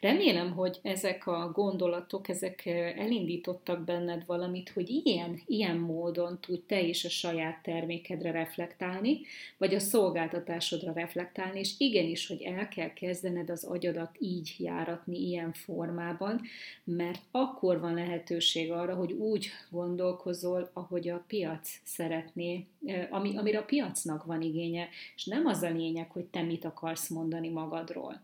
Remélem, 0.02 0.52
hogy 0.52 0.78
ezek 0.82 1.26
a 1.26 1.50
gondolatok, 1.54 2.28
ezek 2.28 2.66
elindítottak 2.96 3.84
benned 3.84 4.26
valamit, 4.26 4.70
hogy 4.70 5.00
ilyen, 5.04 5.40
ilyen 5.46 5.76
módon 5.76 6.38
tudj 6.40 6.62
te 6.66 6.80
is 6.80 7.04
a 7.04 7.08
saját 7.08 7.62
termékedre 7.62 8.30
reflektálni, 8.30 9.20
vagy 9.58 9.74
a 9.74 9.78
szolgáltatásodra 9.78 10.92
reflektálni, 10.92 11.58
és 11.58 11.74
igenis, 11.78 12.26
hogy 12.26 12.42
el 12.42 12.68
kell 12.68 12.92
kezdened 12.92 13.50
az 13.50 13.64
agyadat 13.64 14.16
így 14.18 14.54
járatni, 14.58 15.18
ilyen 15.18 15.52
formában, 15.52 16.40
mert 16.84 17.20
akkor 17.30 17.80
van 17.80 17.94
lehetőség 17.94 18.72
arra, 18.72 18.94
hogy 18.94 19.12
úgy 19.12 19.48
gondolkozol, 19.70 20.70
ahogy 20.72 21.08
a 21.08 21.24
piac 21.26 21.80
szeretné, 21.84 22.66
ami, 23.10 23.36
amire 23.36 23.58
a 23.58 23.64
piacnak 23.64 24.24
van 24.24 24.42
igénye, 24.42 24.88
és 25.16 25.24
nem 25.24 25.46
az 25.46 25.62
a 25.62 25.70
lényeg, 25.70 26.10
hogy 26.10 26.24
te 26.24 26.42
mit 26.42 26.64
akarsz 26.64 27.08
mondani 27.08 27.48
magadról 27.48 28.20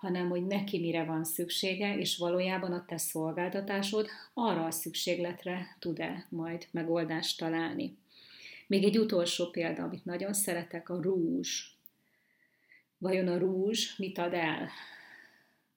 hanem 0.00 0.28
hogy 0.28 0.46
neki 0.46 0.80
mire 0.80 1.04
van 1.04 1.24
szüksége, 1.24 1.96
és 1.96 2.16
valójában 2.16 2.72
a 2.72 2.84
te 2.84 2.96
szolgáltatásod 2.96 4.08
arra 4.34 4.64
a 4.64 4.70
szükségletre 4.70 5.76
tud-e 5.78 6.26
majd 6.28 6.66
megoldást 6.70 7.38
találni. 7.38 7.96
Még 8.66 8.84
egy 8.84 8.98
utolsó 8.98 9.50
példa, 9.50 9.82
amit 9.82 10.04
nagyon 10.04 10.32
szeretek, 10.32 10.88
a 10.88 11.00
rúzs. 11.02 11.64
Vajon 12.98 13.28
a 13.28 13.38
rúzs 13.38 13.96
mit 13.96 14.18
ad 14.18 14.32
el? 14.32 14.68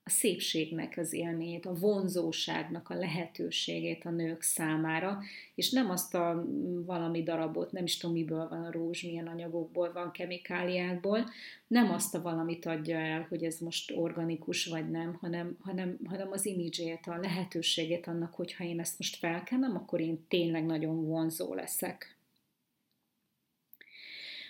A 0.06 0.10
szépségnek 0.10 0.98
az 0.98 1.14
élményét, 1.14 1.66
a 1.66 1.74
vonzóságnak 1.74 2.90
a 2.90 2.96
lehetőségét 2.96 4.06
a 4.06 4.10
nők 4.10 4.42
számára, 4.42 5.20
és 5.56 5.72
nem 5.72 5.90
azt 5.90 6.16
a 6.16 6.46
valami 6.86 7.24
darabot, 7.24 7.72
nem 7.72 7.84
is 7.84 7.98
tudom 7.98 8.16
miből 8.16 8.48
van 8.48 8.64
a 8.64 8.72
rózs, 8.72 9.04
milyen 9.04 9.28
anyagokból 9.28 9.92
van, 9.92 10.12
kemikáliákból, 10.12 11.30
nem 11.68 11.92
azt 11.92 12.16
a 12.16 12.22
valamit 12.22 12.66
adja 12.66 12.98
el, 12.98 13.26
hogy 13.30 13.44
ez 13.44 13.60
most 13.60 13.92
organikus 13.96 14.66
vagy 14.66 14.90
nem, 14.90 15.18
hanem, 15.22 15.58
hanem, 15.60 15.98
hanem 16.06 16.32
az 16.32 16.46
imidzsét, 16.46 17.06
a 17.06 17.18
lehetőségét 17.18 18.08
annak, 18.08 18.34
hogy 18.34 18.54
ha 18.54 18.64
én 18.64 18.80
ezt 18.80 18.98
most 18.98 19.16
felkenem, 19.16 19.76
akkor 19.76 20.00
én 20.00 20.26
tényleg 20.28 20.66
nagyon 20.66 21.06
vonzó 21.06 21.54
leszek. 21.54 22.18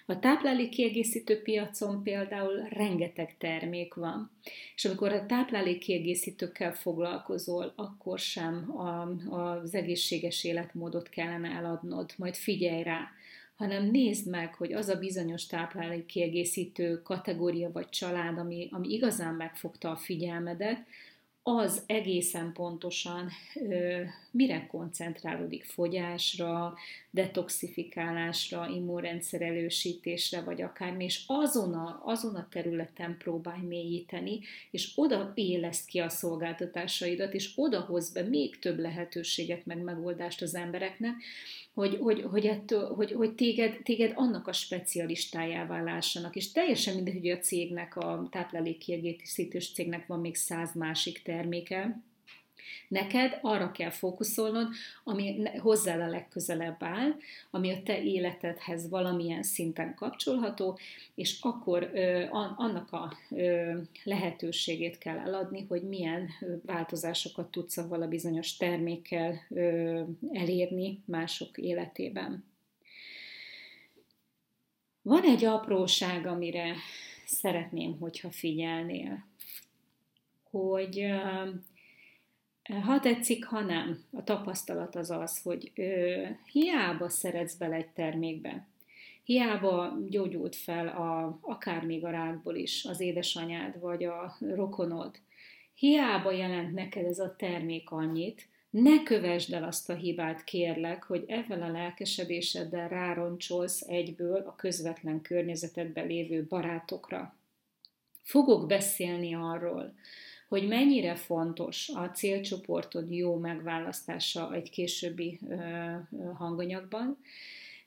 A 0.05 0.19
táplálékkiegészítő 0.19 1.41
piacon 1.41 2.03
például 2.03 2.67
rengeteg 2.69 3.37
termék 3.37 3.93
van, 3.93 4.31
és 4.75 4.85
amikor 4.85 5.11
a 5.11 5.25
táplálékkiegészítőkkel 5.25 6.73
foglalkozol, 6.73 7.73
akkor 7.75 8.19
sem 8.19 8.77
a, 8.77 9.07
az 9.35 9.75
egészséges 9.75 10.43
életmódot 10.43 11.09
kellene 11.09 11.49
eladnod, 11.49 12.13
majd 12.17 12.35
figyelj 12.35 12.83
rá, 12.83 13.11
hanem 13.55 13.91
nézd 13.91 14.29
meg, 14.29 14.53
hogy 14.53 14.73
az 14.73 14.87
a 14.87 14.99
bizonyos 14.99 15.45
táplálékkiegészítő 15.45 17.01
kategória 17.01 17.71
vagy 17.71 17.89
család, 17.89 18.37
ami, 18.37 18.67
ami 18.71 18.89
igazán 18.89 19.33
megfogta 19.33 19.91
a 19.91 19.95
figyelmedet, 19.95 20.85
az 21.43 21.83
egészen 21.85 22.53
pontosan 22.53 23.29
mire 24.31 24.67
koncentrálódik, 24.67 25.63
fogyásra, 25.63 26.73
detoxifikálásra, 27.09 28.67
immunrendszer 28.67 29.41
elősítésre, 29.41 30.41
vagy 30.41 30.61
akármi, 30.61 31.03
és 31.03 31.23
azon 31.27 31.73
a, 31.73 32.01
azon 32.05 32.35
a 32.35 32.47
területen 32.51 33.17
próbálj 33.17 33.61
mélyíteni, 33.61 34.39
és 34.71 34.91
oda 34.95 35.31
éleszt 35.35 35.87
ki 35.87 35.99
a 35.99 36.09
szolgáltatásaidat, 36.09 37.33
és 37.33 37.51
oda 37.55 37.79
hoz 37.79 38.11
be 38.11 38.21
még 38.21 38.59
több 38.59 38.79
lehetőséget, 38.79 39.65
meg 39.65 39.77
megoldást 39.77 40.41
az 40.41 40.55
embereknek, 40.55 41.15
hogy, 41.73 41.97
hogy, 42.01 42.21
hogy, 42.21 42.45
ettől, 42.45 42.93
hogy, 42.95 43.11
hogy 43.11 43.35
téged, 43.35 43.79
téged 43.83 44.11
annak 44.15 44.47
a 44.47 44.53
specialistájává 44.53 45.83
lássanak. 45.83 46.35
És 46.35 46.51
teljesen 46.51 46.95
mindegy, 46.95 47.17
hogy 47.19 47.29
a 47.29 47.37
cégnek, 47.37 47.95
a 47.95 48.27
táplálékkiegészítős 48.31 49.73
cégnek 49.73 50.07
van 50.07 50.19
még 50.19 50.35
száz 50.35 50.73
másik 50.73 51.21
terméke, 51.21 52.01
Neked 52.87 53.39
arra 53.41 53.71
kell 53.71 53.89
fókuszolnod, 53.89 54.67
ami 55.03 55.47
hozzá 55.57 55.95
a 56.05 56.09
legközelebb 56.09 56.83
áll, 56.83 57.15
ami 57.51 57.71
a 57.71 57.83
te 57.83 58.03
életedhez 58.03 58.89
valamilyen 58.89 59.43
szinten 59.43 59.95
kapcsolható, 59.95 60.79
és 61.15 61.37
akkor 61.41 61.91
annak 62.57 62.91
a 62.91 63.17
lehetőségét 64.03 64.97
kell 64.97 65.17
eladni, 65.17 65.65
hogy 65.69 65.81
milyen 65.81 66.29
változásokat 66.65 67.51
tudsz 67.51 67.77
avval 67.77 68.07
bizonyos 68.07 68.57
termékkel 68.57 69.47
elérni 70.31 71.01
mások 71.05 71.57
életében. 71.57 72.43
Van 75.01 75.23
egy 75.23 75.45
apróság, 75.45 76.25
amire 76.25 76.75
szeretném, 77.25 77.97
hogyha 77.99 78.31
figyelnél, 78.31 79.25
hogy 80.49 81.05
ha 82.83 82.99
tetszik, 82.99 83.45
ha 83.45 83.61
nem. 83.61 84.03
A 84.11 84.23
tapasztalat 84.23 84.95
az 84.95 85.11
az, 85.11 85.41
hogy 85.41 85.71
ö, 85.75 86.23
hiába 86.51 87.09
szeretsz 87.09 87.55
bele 87.55 87.75
egy 87.75 87.89
termékbe, 87.89 88.67
hiába 89.23 89.97
gyógyult 90.09 90.55
fel 90.55 90.87
a, 90.87 91.39
akár 91.41 91.85
még 91.85 92.05
a 92.05 92.09
rákból 92.09 92.55
is 92.55 92.85
az 92.85 92.99
édesanyád 92.99 93.79
vagy 93.79 94.03
a 94.03 94.37
rokonod, 94.39 95.19
hiába 95.75 96.31
jelent 96.31 96.73
neked 96.73 97.05
ez 97.05 97.19
a 97.19 97.35
termék 97.35 97.89
annyit, 97.91 98.47
ne 98.69 99.03
kövesd 99.03 99.53
el 99.53 99.63
azt 99.63 99.89
a 99.89 99.93
hibát, 99.93 100.43
kérlek, 100.43 101.03
hogy 101.03 101.23
ezzel 101.27 101.61
a 101.61 101.71
lelkesedéseddel 101.71 102.89
rároncsolsz 102.89 103.81
egyből 103.81 104.43
a 104.47 104.55
közvetlen 104.55 105.21
környezetedben 105.21 106.07
lévő 106.07 106.45
barátokra. 106.49 107.35
Fogok 108.21 108.67
beszélni 108.67 109.35
arról, 109.35 109.93
hogy 110.53 110.67
mennyire 110.67 111.15
fontos 111.15 111.89
a 111.89 112.09
célcsoportod 112.09 113.11
jó 113.11 113.35
megválasztása 113.35 114.53
egy 114.53 114.69
későbbi 114.69 115.39
hanganyagban, 116.33 117.17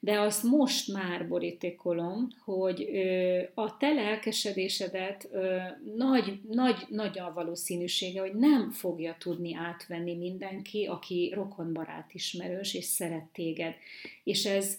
de 0.01 0.21
azt 0.21 0.43
most 0.43 0.93
már 0.93 1.29
borítékolom, 1.29 2.29
hogy 2.45 2.89
a 3.55 3.77
te 3.77 3.93
lelkesedésedet 3.93 5.29
nagy, 5.97 6.41
nagy, 6.51 6.87
nagy 6.89 7.19
a 7.19 7.33
valószínűsége, 7.35 8.21
hogy 8.21 8.35
nem 8.35 8.71
fogja 8.71 9.17
tudni 9.19 9.55
átvenni 9.55 10.15
mindenki, 10.15 10.85
aki 10.85 11.33
rokonbarát 11.35 12.15
ismerős 12.15 12.75
és 12.75 12.85
szeret 12.85 13.27
téged. 13.33 13.75
És 14.25 14.45
ez, 14.45 14.79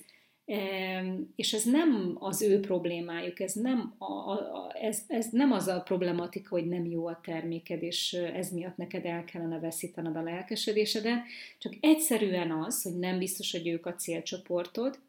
és 1.36 1.54
ez 1.54 1.64
nem 1.64 2.18
az 2.20 2.42
ő 2.42 2.60
problémájuk, 2.60 3.40
ez 3.40 3.54
nem, 3.54 3.96
a, 3.98 4.32
a, 4.32 4.72
ez, 4.82 5.04
ez 5.08 5.28
nem 5.32 5.52
az 5.52 5.68
a 5.68 5.82
problematika, 5.82 6.50
hogy 6.50 6.68
nem 6.68 6.86
jó 6.86 7.08
a 7.08 7.20
terméked, 7.24 7.84
és 7.84 8.14
ez 8.14 8.52
miatt 8.52 8.78
neked 8.78 9.06
el 9.06 9.24
kellene 9.24 9.60
veszítened 9.60 10.16
a 10.16 10.22
lelkesedésedet, 10.22 11.24
csak 11.58 11.74
egyszerűen 11.80 12.52
az, 12.52 12.84
hogy 12.84 12.98
nem 12.98 13.18
biztos, 13.18 13.52
hogy 13.52 13.68
ők 13.68 13.86
a 13.86 13.96
célcsoportod, 13.96 15.00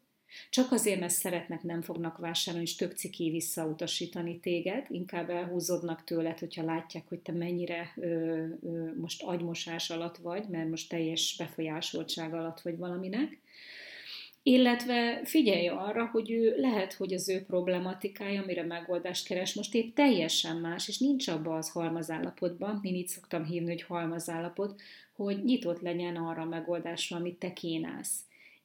csak 0.49 0.71
azért, 0.71 0.99
mert 0.99 1.13
szeretnek, 1.13 1.63
nem 1.63 1.81
fognak 1.81 2.17
vásárolni, 2.17 2.65
és 2.67 2.75
tök 2.75 2.93
ciki 2.93 3.29
visszautasítani 3.29 4.39
téged, 4.39 4.85
inkább 4.89 5.29
elhúzódnak 5.29 6.03
tőled, 6.03 6.39
hogyha 6.39 6.63
látják, 6.63 7.07
hogy 7.07 7.19
te 7.19 7.31
mennyire 7.31 7.93
ö, 7.95 8.07
ö, 8.63 8.95
most 8.99 9.23
agymosás 9.23 9.89
alatt 9.89 10.17
vagy, 10.17 10.47
mert 10.47 10.69
most 10.69 10.89
teljes 10.89 11.35
befolyásoltság 11.37 12.33
alatt 12.33 12.61
vagy 12.61 12.77
valaminek, 12.77 13.39
illetve 14.43 15.21
figyelj 15.23 15.67
arra, 15.67 16.05
hogy 16.05 16.31
ő 16.31 16.55
lehet, 16.57 16.93
hogy 16.93 17.13
az 17.13 17.29
ő 17.29 17.43
problematikája, 17.43 18.41
amire 18.41 18.63
megoldást 18.63 19.27
keres, 19.27 19.53
most 19.53 19.73
épp 19.75 19.95
teljesen 19.95 20.57
más, 20.57 20.87
és 20.87 20.97
nincs 20.97 21.27
abban 21.27 21.57
az 21.57 21.69
halmazállapotban, 21.69 22.79
én 22.83 22.95
így 22.95 23.07
szoktam 23.07 23.45
hívni, 23.45 23.69
hogy 23.69 23.81
halmazállapot, 23.81 24.81
hogy 25.15 25.43
nyitott 25.43 25.81
legyen 25.81 26.15
arra 26.15 26.41
a 26.41 26.45
megoldásra, 26.45 27.17
amit 27.17 27.39
te 27.39 27.53
kínálsz. 27.53 28.19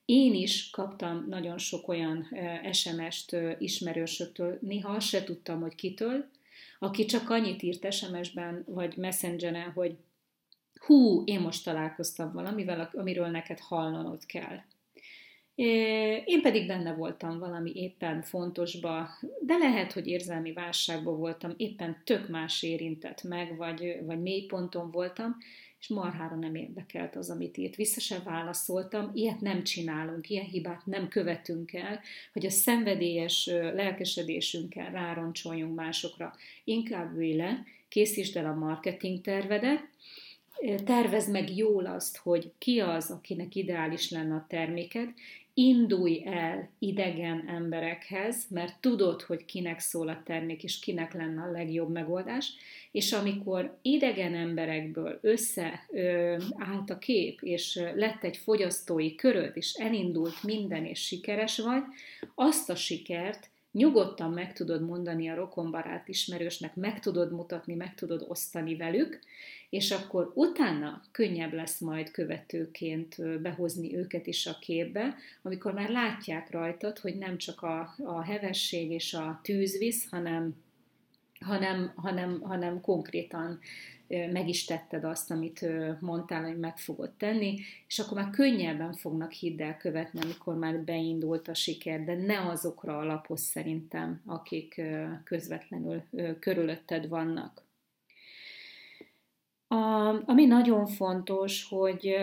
Én 0.05 0.35
is 0.35 0.71
kaptam 0.71 1.27
nagyon 1.29 1.59
sok 1.59 1.89
olyan 1.89 2.29
SMS-t 2.73 3.37
ismerősöktől, 3.59 4.59
néha 4.61 4.93
azt 4.93 5.07
se 5.07 5.25
tudtam, 5.25 5.61
hogy 5.61 5.75
kitől, 5.75 6.29
aki 6.79 7.05
csak 7.05 7.31
annyit 7.31 7.63
írt 7.63 7.93
SMS-ben 7.93 8.65
vagy 8.67 8.97
Messengeren, 8.97 9.71
hogy 9.71 9.97
hú, 10.81 11.23
én 11.25 11.41
most 11.41 11.65
találkoztam 11.65 12.33
valamivel, 12.33 12.91
amiről 12.93 13.27
neked 13.27 13.59
hallanod 13.59 14.27
kell. 14.27 14.63
Én 16.25 16.43
pedig 16.43 16.67
benne 16.67 16.95
voltam 16.95 17.39
valami 17.39 17.73
éppen 17.75 18.23
fontosba, 18.23 19.09
de 19.41 19.57
lehet, 19.57 19.93
hogy 19.93 20.07
érzelmi 20.07 20.53
válságban 20.53 21.19
voltam, 21.19 21.55
éppen 21.57 22.03
tök 22.05 22.29
más 22.29 22.63
érintett 22.63 23.23
meg, 23.23 23.57
vagy, 23.57 23.97
vagy 24.07 24.23
mélyponton 24.23 24.91
voltam, 24.91 25.37
és 25.81 25.89
marhára 25.89 26.37
nem 26.37 26.55
érdekelt 26.55 27.17
az, 27.17 27.31
amit 27.31 27.57
írt. 27.57 27.77
Vissza 27.77 28.01
se 28.01 28.19
válaszoltam, 28.25 29.11
ilyet 29.15 29.41
nem 29.41 29.63
csinálunk, 29.63 30.31
ilyen 30.31 30.45
hibát 30.45 30.87
nem 30.87 31.09
követünk 31.09 31.73
el, 31.73 32.01
hogy 32.33 32.47
a 32.47 32.51
szenvedélyes 32.51 33.47
lelkesedésünkkel 33.47 34.91
rároncsoljunk 34.91 35.75
másokra. 35.75 36.35
Inkább 36.65 37.17
ülj 37.17 37.35
le, 37.35 37.65
készítsd 37.89 38.37
el 38.37 38.47
a 38.47 38.55
marketing 38.55 39.21
tervedet, 39.21 39.89
tervezd 40.85 41.31
meg 41.31 41.57
jól 41.57 41.87
azt, 41.87 42.17
hogy 42.17 42.53
ki 42.59 42.81
az, 42.81 43.11
akinek 43.11 43.55
ideális 43.55 44.11
lenne 44.11 44.35
a 44.35 44.47
terméked, 44.49 45.09
indulj 45.55 46.23
el 46.27 46.71
idegen 46.79 47.45
emberekhez, 47.49 48.47
mert 48.51 48.81
tudod, 48.81 49.23
hogy 49.23 49.45
kinek 49.45 49.79
szól 49.79 50.09
a 50.09 50.23
termék, 50.25 50.63
és 50.63 50.79
kinek 50.79 51.13
lenne 51.13 51.43
a 51.43 51.51
legjobb 51.51 51.91
megoldás, 51.91 52.53
és 52.91 53.13
amikor 53.13 53.79
idegen 53.83 54.35
emberekből 54.35 55.19
összeállt 55.23 56.91
a 56.91 56.99
kép, 56.99 57.41
és 57.43 57.81
lett 57.95 58.25
egy 58.25 58.37
fogyasztói 58.37 59.15
köröd, 59.15 59.53
és 59.55 59.73
elindult 59.73 60.43
minden, 60.43 60.85
és 60.85 61.01
sikeres 61.01 61.59
vagy, 61.59 61.83
azt 62.35 62.71
a 62.71 62.75
sikert 62.75 63.51
nyugodtan 63.75 64.31
meg 64.31 64.53
tudod 64.53 64.83
mondani 64.83 65.29
a 65.29 65.35
rokonbarát 65.35 66.09
ismerősnek, 66.09 66.75
meg 66.75 67.01
tudod 67.01 67.33
mutatni, 67.33 67.75
meg 67.75 67.95
tudod 67.95 68.25
osztani 68.29 68.77
velük, 68.77 69.19
és 69.71 69.91
akkor 69.91 70.33
utána 70.35 71.03
könnyebb 71.11 71.53
lesz 71.53 71.81
majd 71.81 72.11
követőként 72.11 73.41
behozni 73.41 73.97
őket 73.97 74.27
is 74.27 74.47
a 74.47 74.59
képbe, 74.61 75.17
amikor 75.43 75.73
már 75.73 75.91
látják 75.91 76.51
rajtad, 76.51 76.99
hogy 76.99 77.19
nem 77.19 77.39
csak 77.39 77.63
a, 77.63 77.95
a 78.05 78.23
hevesség 78.23 78.91
és 78.91 79.15
a 79.15 79.41
tűz 79.43 79.79
visz, 79.79 80.09
hanem, 80.11 80.55
hanem, 81.41 81.93
hanem, 81.95 82.41
hanem 82.41 82.81
konkrétan 82.81 83.61
meg 84.09 84.49
is 84.49 84.65
tetted 84.65 85.05
azt, 85.05 85.31
amit 85.31 85.67
mondtál, 86.01 86.43
hogy 86.43 86.59
meg 86.59 86.79
fogod 86.79 87.11
tenni, 87.11 87.59
és 87.87 87.99
akkor 87.99 88.17
már 88.17 88.31
könnyebben 88.31 88.93
fognak 88.93 89.33
hiddel 89.33 89.77
követni, 89.77 90.21
amikor 90.21 90.55
már 90.59 90.79
beindult 90.79 91.49
a 91.49 91.55
siker, 91.55 92.05
de 92.05 92.15
ne 92.15 92.41
azokra 92.41 92.99
alapoz 92.99 93.41
szerintem, 93.41 94.23
akik 94.27 94.81
közvetlenül 95.25 96.03
körülötted 96.39 97.09
vannak. 97.09 97.63
A, 99.69 99.75
ami 100.27 100.45
nagyon 100.45 100.87
fontos, 100.87 101.67
hogy 101.69 102.17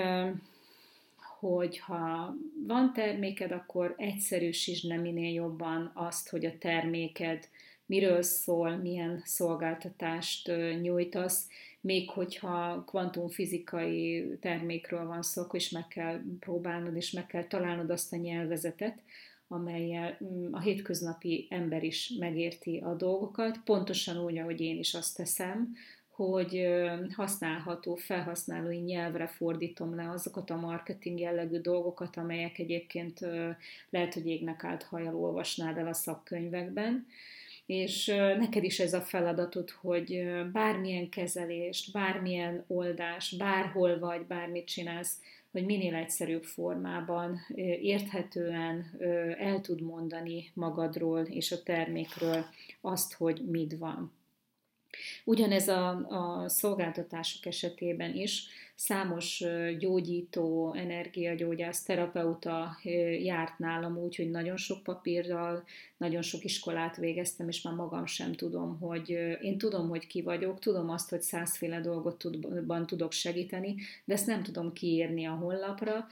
hogy 1.42 1.78
ha 1.78 2.36
van 2.68 2.94
terméked, 2.94 3.52
akkor 3.52 3.94
egyszerűsítsd 3.98 4.88
nem 4.88 5.02
minél 5.02 5.34
jobban 5.34 5.92
azt, 5.94 6.30
hogy 6.30 6.46
a 6.46 6.58
terméked 6.58 7.50
miről 7.92 8.22
szól, 8.22 8.76
milyen 8.76 9.22
szolgáltatást 9.26 10.52
nyújtasz, 10.82 11.48
még 11.82 12.10
hogyha 12.10 12.84
kvantumfizikai 12.88 14.28
termékről 14.42 15.06
van 15.06 15.22
szó, 15.22 15.42
akkor 15.42 15.60
meg 15.72 15.88
kell 15.88 16.22
próbálnod, 16.40 16.96
és 16.96 17.12
meg 17.12 17.28
kell 17.28 17.44
találnod 17.44 17.90
azt 17.90 18.14
a 18.14 18.16
nyelvezetet, 18.16 19.00
amelyel 19.48 20.18
mm, 20.24 20.54
a 20.54 20.60
hétköznapi 20.60 21.48
ember 21.50 21.84
is 21.84 22.14
megérti 22.20 22.78
a 22.78 22.94
dolgokat, 22.94 23.60
pontosan 23.64 24.24
úgy, 24.24 24.38
ahogy 24.38 24.62
én 24.62 24.78
is 24.78 24.94
azt 24.94 25.16
teszem, 25.16 25.76
hogy 26.10 26.68
használható 27.16 27.96
felhasználói 27.96 28.78
nyelvre 28.78 29.28
fordítom 29.28 29.96
le 29.96 30.10
azokat 30.10 30.50
a 30.50 30.60
marketing 30.60 31.20
jellegű 31.20 31.58
dolgokat, 31.58 32.18
amelyek 32.18 32.58
egyébként 32.58 33.20
lehet, 33.90 34.14
hogy 34.14 34.28
égnek 34.28 34.64
át 34.64 34.84
hajjal 34.84 35.16
olvasnád 35.16 35.78
el 35.78 35.88
a 35.88 35.94
szakkönyvekben, 35.94 37.06
és 37.72 38.06
neked 38.38 38.64
is 38.64 38.80
ez 38.80 38.94
a 38.94 39.02
feladatod, 39.02 39.70
hogy 39.70 40.24
bármilyen 40.52 41.10
kezelést, 41.10 41.92
bármilyen 41.92 42.64
oldást, 42.68 43.38
bárhol 43.38 44.00
vagy, 44.00 44.26
bármit 44.26 44.68
csinálsz, 44.68 45.20
hogy 45.52 45.66
minél 45.66 45.96
egyszerűbb 45.96 46.44
formában, 46.44 47.40
érthetően 47.82 48.98
el 49.40 49.62
tud 49.62 49.82
mondani 49.82 50.52
magadról 50.54 51.22
és 51.22 51.52
a 51.52 51.64
termékről 51.64 52.46
azt, 52.82 53.14
hogy 53.14 53.42
mit 53.50 53.78
van. 53.78 54.14
Ugyanez 55.24 55.68
a, 55.68 55.90
a 55.90 56.50
szolgáltatások 56.50 57.46
esetében 57.46 58.16
is 58.16 58.48
számos 58.76 59.44
gyógyító, 59.80 60.74
energiagyógyász, 60.74 61.84
terapeuta 61.84 62.78
járt 63.22 63.60
nálam 63.60 63.98
úgy, 63.98 64.16
hogy 64.16 64.30
nagyon 64.30 64.58
sok 64.58 64.84
papírral, 64.84 65.64
nagyon 65.98 66.22
sok 66.22 66.44
iskolát 66.44 66.96
végeztem, 66.96 67.48
és 67.48 67.62
már 67.62 67.74
magam 67.74 68.06
sem 68.06 68.34
tudom, 68.34 68.80
hogy 68.80 69.10
én 69.42 69.58
tudom, 69.58 69.90
hogy 69.90 70.08
ki 70.08 70.22
vagyok, 70.22 70.60
tudom 70.60 70.90
azt, 70.90 71.10
hogy 71.10 71.22
százféle 71.22 71.82
dolgot 71.82 72.18
tudban 72.18 72.86
tudok 72.86 73.12
segíteni, 73.12 73.76
de 74.06 74.14
ezt 74.14 74.28
nem 74.28 74.44
tudom 74.44 74.74
kiírni 74.74 75.26
a 75.26 75.32
honlapra, 75.32 76.08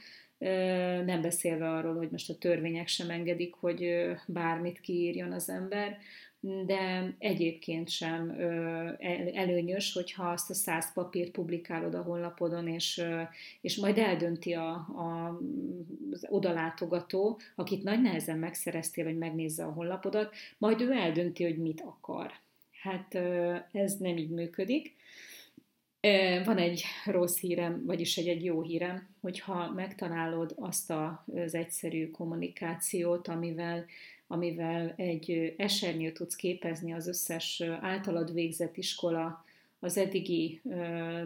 nem 1.04 1.20
beszélve 1.20 1.70
arról, 1.70 1.96
hogy 1.96 2.10
most 2.10 2.30
a 2.30 2.38
törvények 2.38 2.88
sem 2.88 3.10
engedik, 3.10 3.54
hogy 3.54 4.10
bármit 4.26 4.80
kiírjon 4.80 5.32
az 5.32 5.48
ember, 5.48 5.98
de 6.40 7.14
egyébként 7.18 7.88
sem 7.88 8.30
előnyös, 9.32 9.92
hogyha 9.92 10.30
azt 10.30 10.50
a 10.50 10.54
száz 10.54 10.92
papírt 10.92 11.30
publikálod 11.30 11.94
a 11.94 12.02
honlapodon, 12.02 12.68
és, 12.68 13.02
és 13.60 13.76
majd 13.76 13.98
eldönti 13.98 14.52
a, 14.52 14.70
a, 14.74 15.40
az 16.10 16.26
odalátogató, 16.28 17.40
akit 17.54 17.82
nagy 17.82 18.00
nehezen 18.00 18.38
megszereztél, 18.38 19.04
hogy 19.04 19.18
megnézze 19.18 19.64
a 19.64 19.72
honlapodat, 19.72 20.34
majd 20.58 20.80
ő 20.80 20.92
eldönti, 20.92 21.44
hogy 21.44 21.58
mit 21.58 21.80
akar. 21.80 22.32
Hát 22.82 23.14
ez 23.72 23.96
nem 23.96 24.16
így 24.16 24.30
működik. 24.30 24.94
Van 26.44 26.56
egy 26.56 26.84
rossz 27.04 27.38
hírem, 27.38 27.82
vagyis 27.86 28.16
egy, 28.16 28.28
egy 28.28 28.44
jó 28.44 28.62
hírem, 28.62 29.08
hogyha 29.20 29.72
megtalálod 29.72 30.54
azt 30.56 30.90
az 30.90 31.54
egyszerű 31.54 32.10
kommunikációt, 32.10 33.28
amivel 33.28 33.84
amivel 34.32 34.92
egy 34.96 35.54
esernyőt 35.56 36.14
tudsz 36.14 36.36
képezni 36.36 36.92
az 36.92 37.06
összes 37.06 37.60
általad 37.80 38.32
végzett 38.32 38.76
iskola, 38.76 39.44
az 39.80 39.96
eddigi 39.96 40.60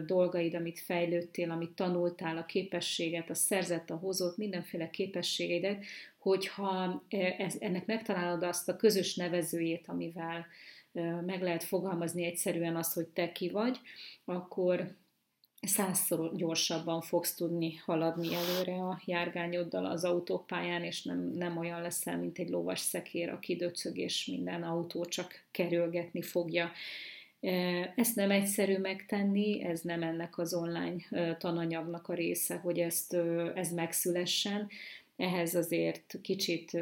dolgaid, 0.05 0.55
amit 0.55 0.79
fejlődtél, 0.79 1.51
amit 1.51 1.75
tanultál, 1.75 2.37
a 2.37 2.45
képességet, 2.45 3.29
a 3.29 3.33
szerzett, 3.33 3.89
a 3.89 3.95
hozott, 3.95 4.37
mindenféle 4.37 4.89
képességeidet, 4.89 5.85
hogyha 6.17 7.03
ez, 7.37 7.55
ennek 7.59 7.85
megtalálod 7.85 8.43
azt 8.43 8.69
a 8.69 8.75
közös 8.75 9.15
nevezőjét, 9.15 9.87
amivel 9.87 10.45
meg 11.25 11.41
lehet 11.41 11.63
fogalmazni 11.63 12.25
egyszerűen 12.25 12.75
azt, 12.75 12.93
hogy 12.93 13.07
te 13.07 13.31
ki 13.31 13.49
vagy, 13.49 13.79
akkor 14.25 14.95
százszor 15.65 16.35
gyorsabban 16.35 17.01
fogsz 17.01 17.35
tudni 17.35 17.75
haladni 17.75 18.35
előre 18.35 18.73
a 18.73 19.01
járgányoddal 19.05 19.85
az 19.85 20.03
autópályán, 20.03 20.83
és 20.83 21.03
nem, 21.03 21.31
nem 21.35 21.57
olyan 21.57 21.81
leszel, 21.81 22.17
mint 22.17 22.39
egy 22.39 22.49
lovas 22.49 22.79
szekér, 22.79 23.29
aki 23.29 23.55
döcög, 23.55 23.97
és 23.97 24.25
minden 24.25 24.63
autó 24.63 25.05
csak 25.05 25.45
kerülgetni 25.51 26.21
fogja. 26.21 26.71
E, 27.41 27.51
ezt 27.95 28.15
nem 28.15 28.31
egyszerű 28.31 28.77
megtenni, 28.77 29.63
ez 29.63 29.81
nem 29.81 30.03
ennek 30.03 30.37
az 30.37 30.53
online 30.53 30.95
tananyagnak 31.37 32.07
a 32.07 32.13
része, 32.13 32.55
hogy 32.55 32.79
ezt, 32.79 33.17
ez 33.55 33.71
megszülessen, 33.71 34.69
ehhez 35.17 35.55
azért 35.55 36.15
kicsit 36.21 36.77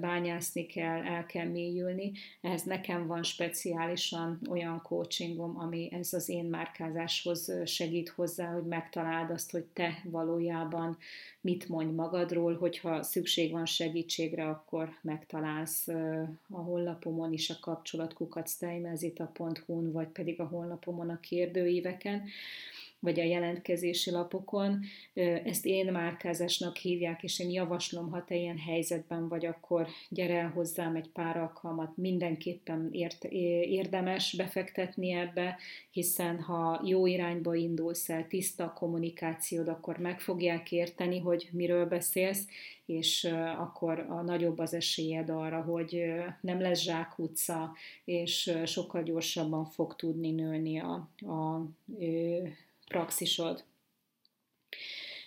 bányászni 0.00 0.66
kell, 0.66 1.02
el 1.02 1.26
kell 1.26 1.46
mélyülni. 1.46 2.12
Ehhez 2.40 2.62
nekem 2.62 3.06
van 3.06 3.22
speciálisan 3.22 4.40
olyan 4.50 4.82
coachingom, 4.82 5.58
ami 5.58 5.88
ez 5.92 6.12
az 6.12 6.28
én 6.28 6.44
márkázáshoz 6.44 7.52
segít 7.64 8.08
hozzá, 8.08 8.52
hogy 8.52 8.64
megtaláld 8.64 9.30
azt, 9.30 9.50
hogy 9.50 9.64
te 9.64 10.02
valójában 10.04 10.98
mit 11.40 11.68
mondj 11.68 11.94
magadról, 11.94 12.56
hogyha 12.56 13.02
szükség 13.02 13.50
van 13.52 13.66
segítségre, 13.66 14.48
akkor 14.48 14.88
megtalálsz 15.00 15.88
a 16.50 16.58
honlapomon 16.60 17.32
is 17.32 17.50
a 17.50 17.58
kapcsolatkukat 17.60 18.50
n 18.60 19.90
vagy 19.92 20.08
pedig 20.08 20.40
a 20.40 20.44
honlapomon 20.44 21.10
a 21.10 21.20
kérdőíveken 21.20 22.22
vagy 23.02 23.20
a 23.20 23.24
jelentkezési 23.24 24.10
lapokon. 24.10 24.80
Ezt 25.44 25.66
én 25.66 25.92
márkázásnak 25.92 26.76
hívják, 26.76 27.22
és 27.22 27.38
én 27.38 27.50
javaslom, 27.50 28.10
ha 28.10 28.24
te 28.24 28.34
ilyen 28.34 28.58
helyzetben 28.58 29.28
vagy, 29.28 29.46
akkor 29.46 29.86
gyere 30.08 30.38
el 30.38 30.50
hozzám 30.50 30.96
egy 30.96 31.08
pár 31.08 31.36
alkalmat, 31.36 31.96
mindenképpen 31.96 32.88
ért, 32.92 33.24
érdemes 33.24 34.34
befektetni 34.36 35.10
ebbe, 35.10 35.56
hiszen 35.90 36.40
ha 36.40 36.80
jó 36.84 37.06
irányba 37.06 37.54
indulsz 37.54 38.08
el, 38.08 38.26
tiszta 38.26 38.64
a 38.64 38.72
kommunikációd, 38.72 39.68
akkor 39.68 39.98
meg 39.98 40.20
fogják 40.20 40.72
érteni, 40.72 41.18
hogy 41.18 41.48
miről 41.52 41.86
beszélsz, 41.86 42.46
és 42.86 43.24
akkor 43.58 43.98
a 43.98 44.22
nagyobb 44.22 44.58
az 44.58 44.74
esélyed 44.74 45.30
arra, 45.30 45.60
hogy 45.60 46.04
nem 46.40 46.60
lesz 46.60 46.80
zsákutca, 46.80 47.74
és 48.04 48.52
sokkal 48.64 49.02
gyorsabban 49.02 49.64
fog 49.64 49.96
tudni 49.96 50.30
nőni 50.30 50.78
a, 50.78 51.08
a, 51.18 51.66
praxisod. 52.92 53.64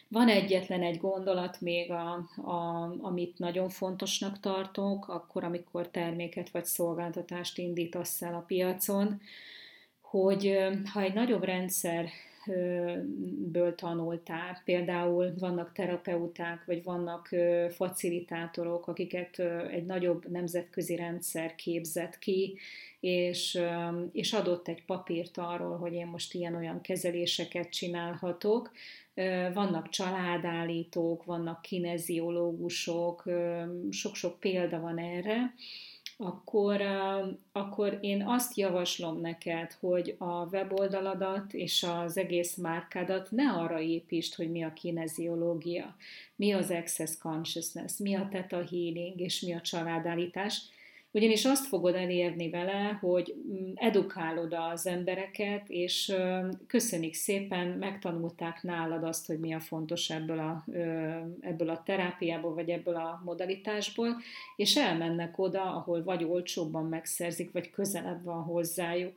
Van 0.08 0.28
egyetlen 0.30 0.82
egy 0.82 0.98
gondolat 0.98 1.62
még, 1.62 1.92
a, 1.92 2.14
a, 2.36 2.92
amit 3.02 3.40
nagyon 3.40 3.70
fontosnak 3.70 4.40
tartok, 4.40 5.08
akkor, 5.08 5.44
amikor 5.44 5.90
terméket 5.90 6.50
vagy 6.50 6.66
szolgáltatást 6.66 7.58
indítasz 7.58 8.22
el 8.22 8.34
a 8.34 8.44
piacon, 8.48 9.22
hogy 10.02 10.58
ha 10.94 11.02
egy 11.02 11.14
nagyobb 11.14 11.44
rendszer 11.44 12.10
ből 13.52 13.76
tanultál. 13.76 14.62
Például 14.66 15.34
vannak 15.40 15.72
terapeuták, 15.72 16.66
vagy 16.66 16.84
vannak 16.84 17.30
facilitátorok, 17.70 18.88
akiket 18.88 19.40
egy 19.72 19.86
nagyobb 19.86 20.30
nemzetközi 20.30 20.96
rendszer 20.96 21.56
képzett 21.56 22.20
ki, 22.20 22.58
és, 23.06 23.60
és 24.12 24.34
adott 24.34 24.68
egy 24.68 24.86
papírt 24.86 25.38
arról, 25.38 25.78
hogy 25.78 25.94
én 25.94 26.08
most 26.08 26.34
ilyen-olyan 26.34 26.82
kezeléseket 26.82 27.70
csinálhatok. 27.70 28.72
Vannak 29.54 29.90
családállítók, 29.90 31.24
vannak 31.24 31.62
kineziológusok, 31.62 33.24
sok-sok 33.90 34.40
példa 34.40 34.80
van 34.80 34.98
erre, 34.98 35.54
akkor, 36.18 36.82
akkor 37.52 37.98
én 38.02 38.24
azt 38.28 38.58
javaslom 38.58 39.22
neked, 39.22 39.72
hogy 39.80 40.16
a 40.18 40.46
weboldaladat 40.46 41.54
és 41.54 41.84
az 41.84 42.18
egész 42.18 42.56
márkádat 42.56 43.32
ne 43.32 43.52
arra 43.52 43.80
építsd, 43.80 44.34
hogy 44.36 44.52
mi 44.52 44.64
a 44.64 44.74
kineziológia, 44.74 45.96
mi 46.36 46.52
az 46.52 46.70
access 46.70 47.18
consciousness, 47.18 47.98
mi 47.98 48.16
a 48.16 48.28
theta 48.32 48.58
healing 48.58 49.20
és 49.20 49.42
mi 49.42 49.54
a 49.54 49.62
családállítás, 49.62 50.62
ugyanis 51.16 51.46
azt 51.46 51.66
fogod 51.68 51.96
elérni 51.96 52.50
vele, 52.50 52.98
hogy 53.02 53.36
mm, 53.48 53.72
edukálod 53.76 54.56
az 54.72 54.88
embereket, 54.88 55.70
és 55.70 56.16
köszönik 56.68 57.14
szépen, 57.14 57.68
megtanulták 57.68 58.64
nálad 58.64 59.04
azt, 59.04 59.28
hogy 59.28 59.40
mi 59.40 59.54
a 59.54 59.60
fontos 59.60 60.10
ebből 60.10 60.40
a, 60.40 60.66
ebből 61.42 61.70
a 61.70 61.84
terápiából, 61.84 62.54
vagy 62.54 62.70
ebből 62.70 62.96
a 62.96 63.22
modalitásból, 63.26 64.18
és 64.56 64.76
elmennek 64.76 65.40
oda, 65.40 65.76
ahol 65.76 66.04
vagy 66.04 66.24
olcsóbban 66.24 66.86
megszerzik, 66.86 67.52
vagy 67.52 67.72
közelebb 67.72 68.24
van 68.24 68.44
hozzájuk 68.44 69.14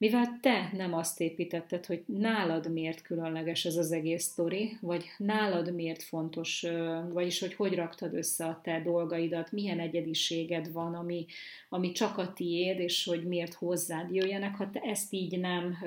mivel 0.00 0.38
te 0.40 0.70
nem 0.72 0.94
azt 0.94 1.20
építetted, 1.20 1.86
hogy 1.86 2.02
nálad 2.06 2.72
miért 2.72 3.02
különleges 3.02 3.64
ez 3.64 3.76
az 3.76 3.92
egész 3.92 4.22
sztori, 4.22 4.76
vagy 4.80 5.04
nálad 5.16 5.74
miért 5.74 6.02
fontos, 6.02 6.66
vagyis 7.12 7.40
hogy 7.40 7.54
hogy 7.54 7.74
raktad 7.74 8.14
össze 8.14 8.44
a 8.44 8.60
te 8.62 8.82
dolgaidat, 8.82 9.52
milyen 9.52 9.80
egyediséged 9.80 10.72
van, 10.72 10.94
ami, 10.94 11.26
ami 11.68 11.92
csak 11.92 12.18
a 12.18 12.32
tiéd, 12.32 12.78
és 12.78 13.04
hogy 13.04 13.24
miért 13.26 13.54
hozzád 13.54 14.14
jöjjenek. 14.14 14.56
Ha 14.56 14.70
te 14.70 14.80
ezt 14.80 15.12
így 15.12 15.38
nem 15.38 15.78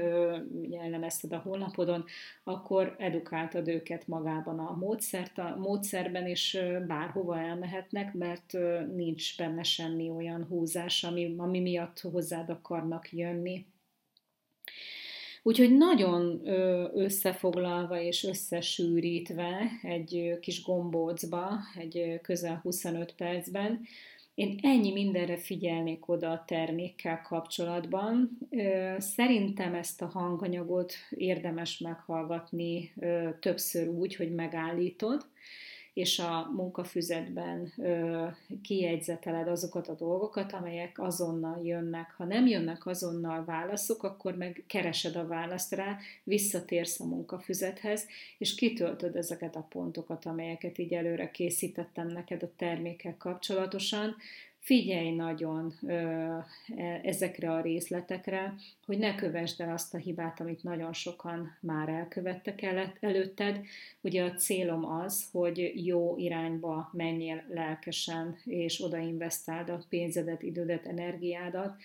jellemezted 0.69 1.34
a 1.34 1.41
honlapodon, 1.43 2.06
akkor 2.43 2.95
edukáltad 2.97 3.67
őket 3.67 4.08
magában 4.08 4.60
a, 4.60 4.76
módszert, 4.80 5.38
a 5.38 5.56
módszerben, 5.60 6.28
és 6.28 6.60
bárhova 6.88 7.39
elmehetnek, 7.39 8.13
mert 8.13 8.58
nincs 8.95 9.38
benne 9.38 9.63
semmi 9.63 10.10
olyan 10.10 10.45
húzás, 10.45 11.04
ami, 11.04 11.36
ami 11.38 11.60
miatt 11.60 11.99
hozzád 11.99 12.49
akarnak 12.49 13.12
jönni. 13.12 13.65
Úgyhogy 15.46 15.78
nagyon 15.78 16.42
összefoglalva 16.94 18.02
és 18.02 18.24
összesűrítve 18.24 19.72
egy 19.82 20.38
kis 20.42 20.64
gombócba, 20.64 21.50
egy 21.80 22.20
közel 22.22 22.60
25 22.64 23.14
percben, 23.18 23.82
én 24.36 24.60
ennyi 24.62 24.92
mindenre 24.92 25.38
figyelnék 25.38 26.08
oda 26.08 26.32
a 26.32 26.44
termékkel 26.48 27.22
kapcsolatban. 27.22 28.38
Szerintem 28.98 29.74
ezt 29.74 30.02
a 30.02 30.06
hanganyagot 30.06 30.94
érdemes 31.10 31.78
meghallgatni 31.78 32.94
többször 33.40 33.88
úgy, 33.88 34.16
hogy 34.16 34.34
megállítod, 34.34 35.26
és 35.94 36.20
a 36.20 36.52
munkafüzetben 36.56 37.74
ö, 37.78 38.26
kijegyzeteled 38.62 39.48
azokat 39.48 39.88
a 39.88 39.96
dolgokat, 39.96 40.54
amelyek 40.54 41.00
azonnal 41.00 41.66
jönnek. 41.66 42.14
Ha 42.18 42.26
nem 42.26 42.48
jönnek 42.48 42.86
azonnal 42.86 43.46
válaszok, 43.46 44.04
akkor 44.04 44.36
meg 44.36 44.64
keresed 44.68 45.16
a 45.16 45.28
választ 45.28 45.74
rá, 45.74 45.98
visszatérsz 46.24 47.00
a 47.00 47.06
munkafüzethez, 47.06 48.08
és 48.38 48.56
kitöltöd 48.56 49.16
ezeket 49.16 49.56
a 49.56 49.68
pontokat, 49.70 50.26
amelyeket 50.26 50.78
így 50.78 50.94
előre 50.94 51.32
készítettem 51.32 52.08
neked 52.08 52.44
a 52.44 52.52
termékkel 52.58 53.16
kapcsolatosan, 53.18 54.16
figyelj 54.63 55.10
nagyon 55.10 55.73
e, 55.88 56.45
ezekre 57.04 57.52
a 57.52 57.62
részletekre, 57.62 58.56
hogy 58.86 58.97
ne 58.97 59.15
kövesd 59.15 59.62
el 59.62 59.73
azt 59.73 59.93
a 59.93 59.97
hibát, 59.97 60.39
amit 60.39 60.63
nagyon 60.63 60.93
sokan 60.93 61.58
már 61.60 61.89
elkövettek 61.89 62.62
el, 62.62 62.93
előtted. 62.99 63.60
Ugye 64.02 64.23
a 64.23 64.34
célom 64.34 64.86
az, 64.86 65.30
hogy 65.32 65.86
jó 65.86 66.17
irányba 66.17 66.89
menjél 66.93 67.43
lelkesen, 67.49 68.38
és 68.45 68.84
odainvestáld 68.84 69.69
a 69.69 69.84
pénzedet, 69.89 70.43
idődet, 70.43 70.86
energiádat, 70.86 71.76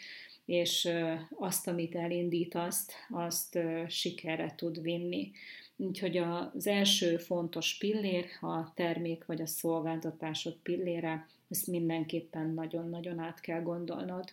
és 0.45 0.89
azt, 1.37 1.69
amit 1.69 1.95
elindítasz, 1.95 2.89
azt 3.11 3.59
sikerre 3.89 4.55
tud 4.57 4.83
vinni. 4.83 5.31
Úgyhogy 5.77 6.17
az 6.17 6.67
első 6.67 7.17
fontos 7.17 7.79
pillér, 7.79 8.25
a 8.41 8.75
termék 8.75 9.25
vagy 9.27 9.41
a 9.41 9.47
szolgáltatásod 9.47 10.57
pillére, 10.63 11.27
ezt 11.49 11.67
mindenképpen 11.67 12.51
nagyon-nagyon 12.51 13.19
át 13.19 13.41
kell 13.41 13.63
gondolnod. 13.63 14.33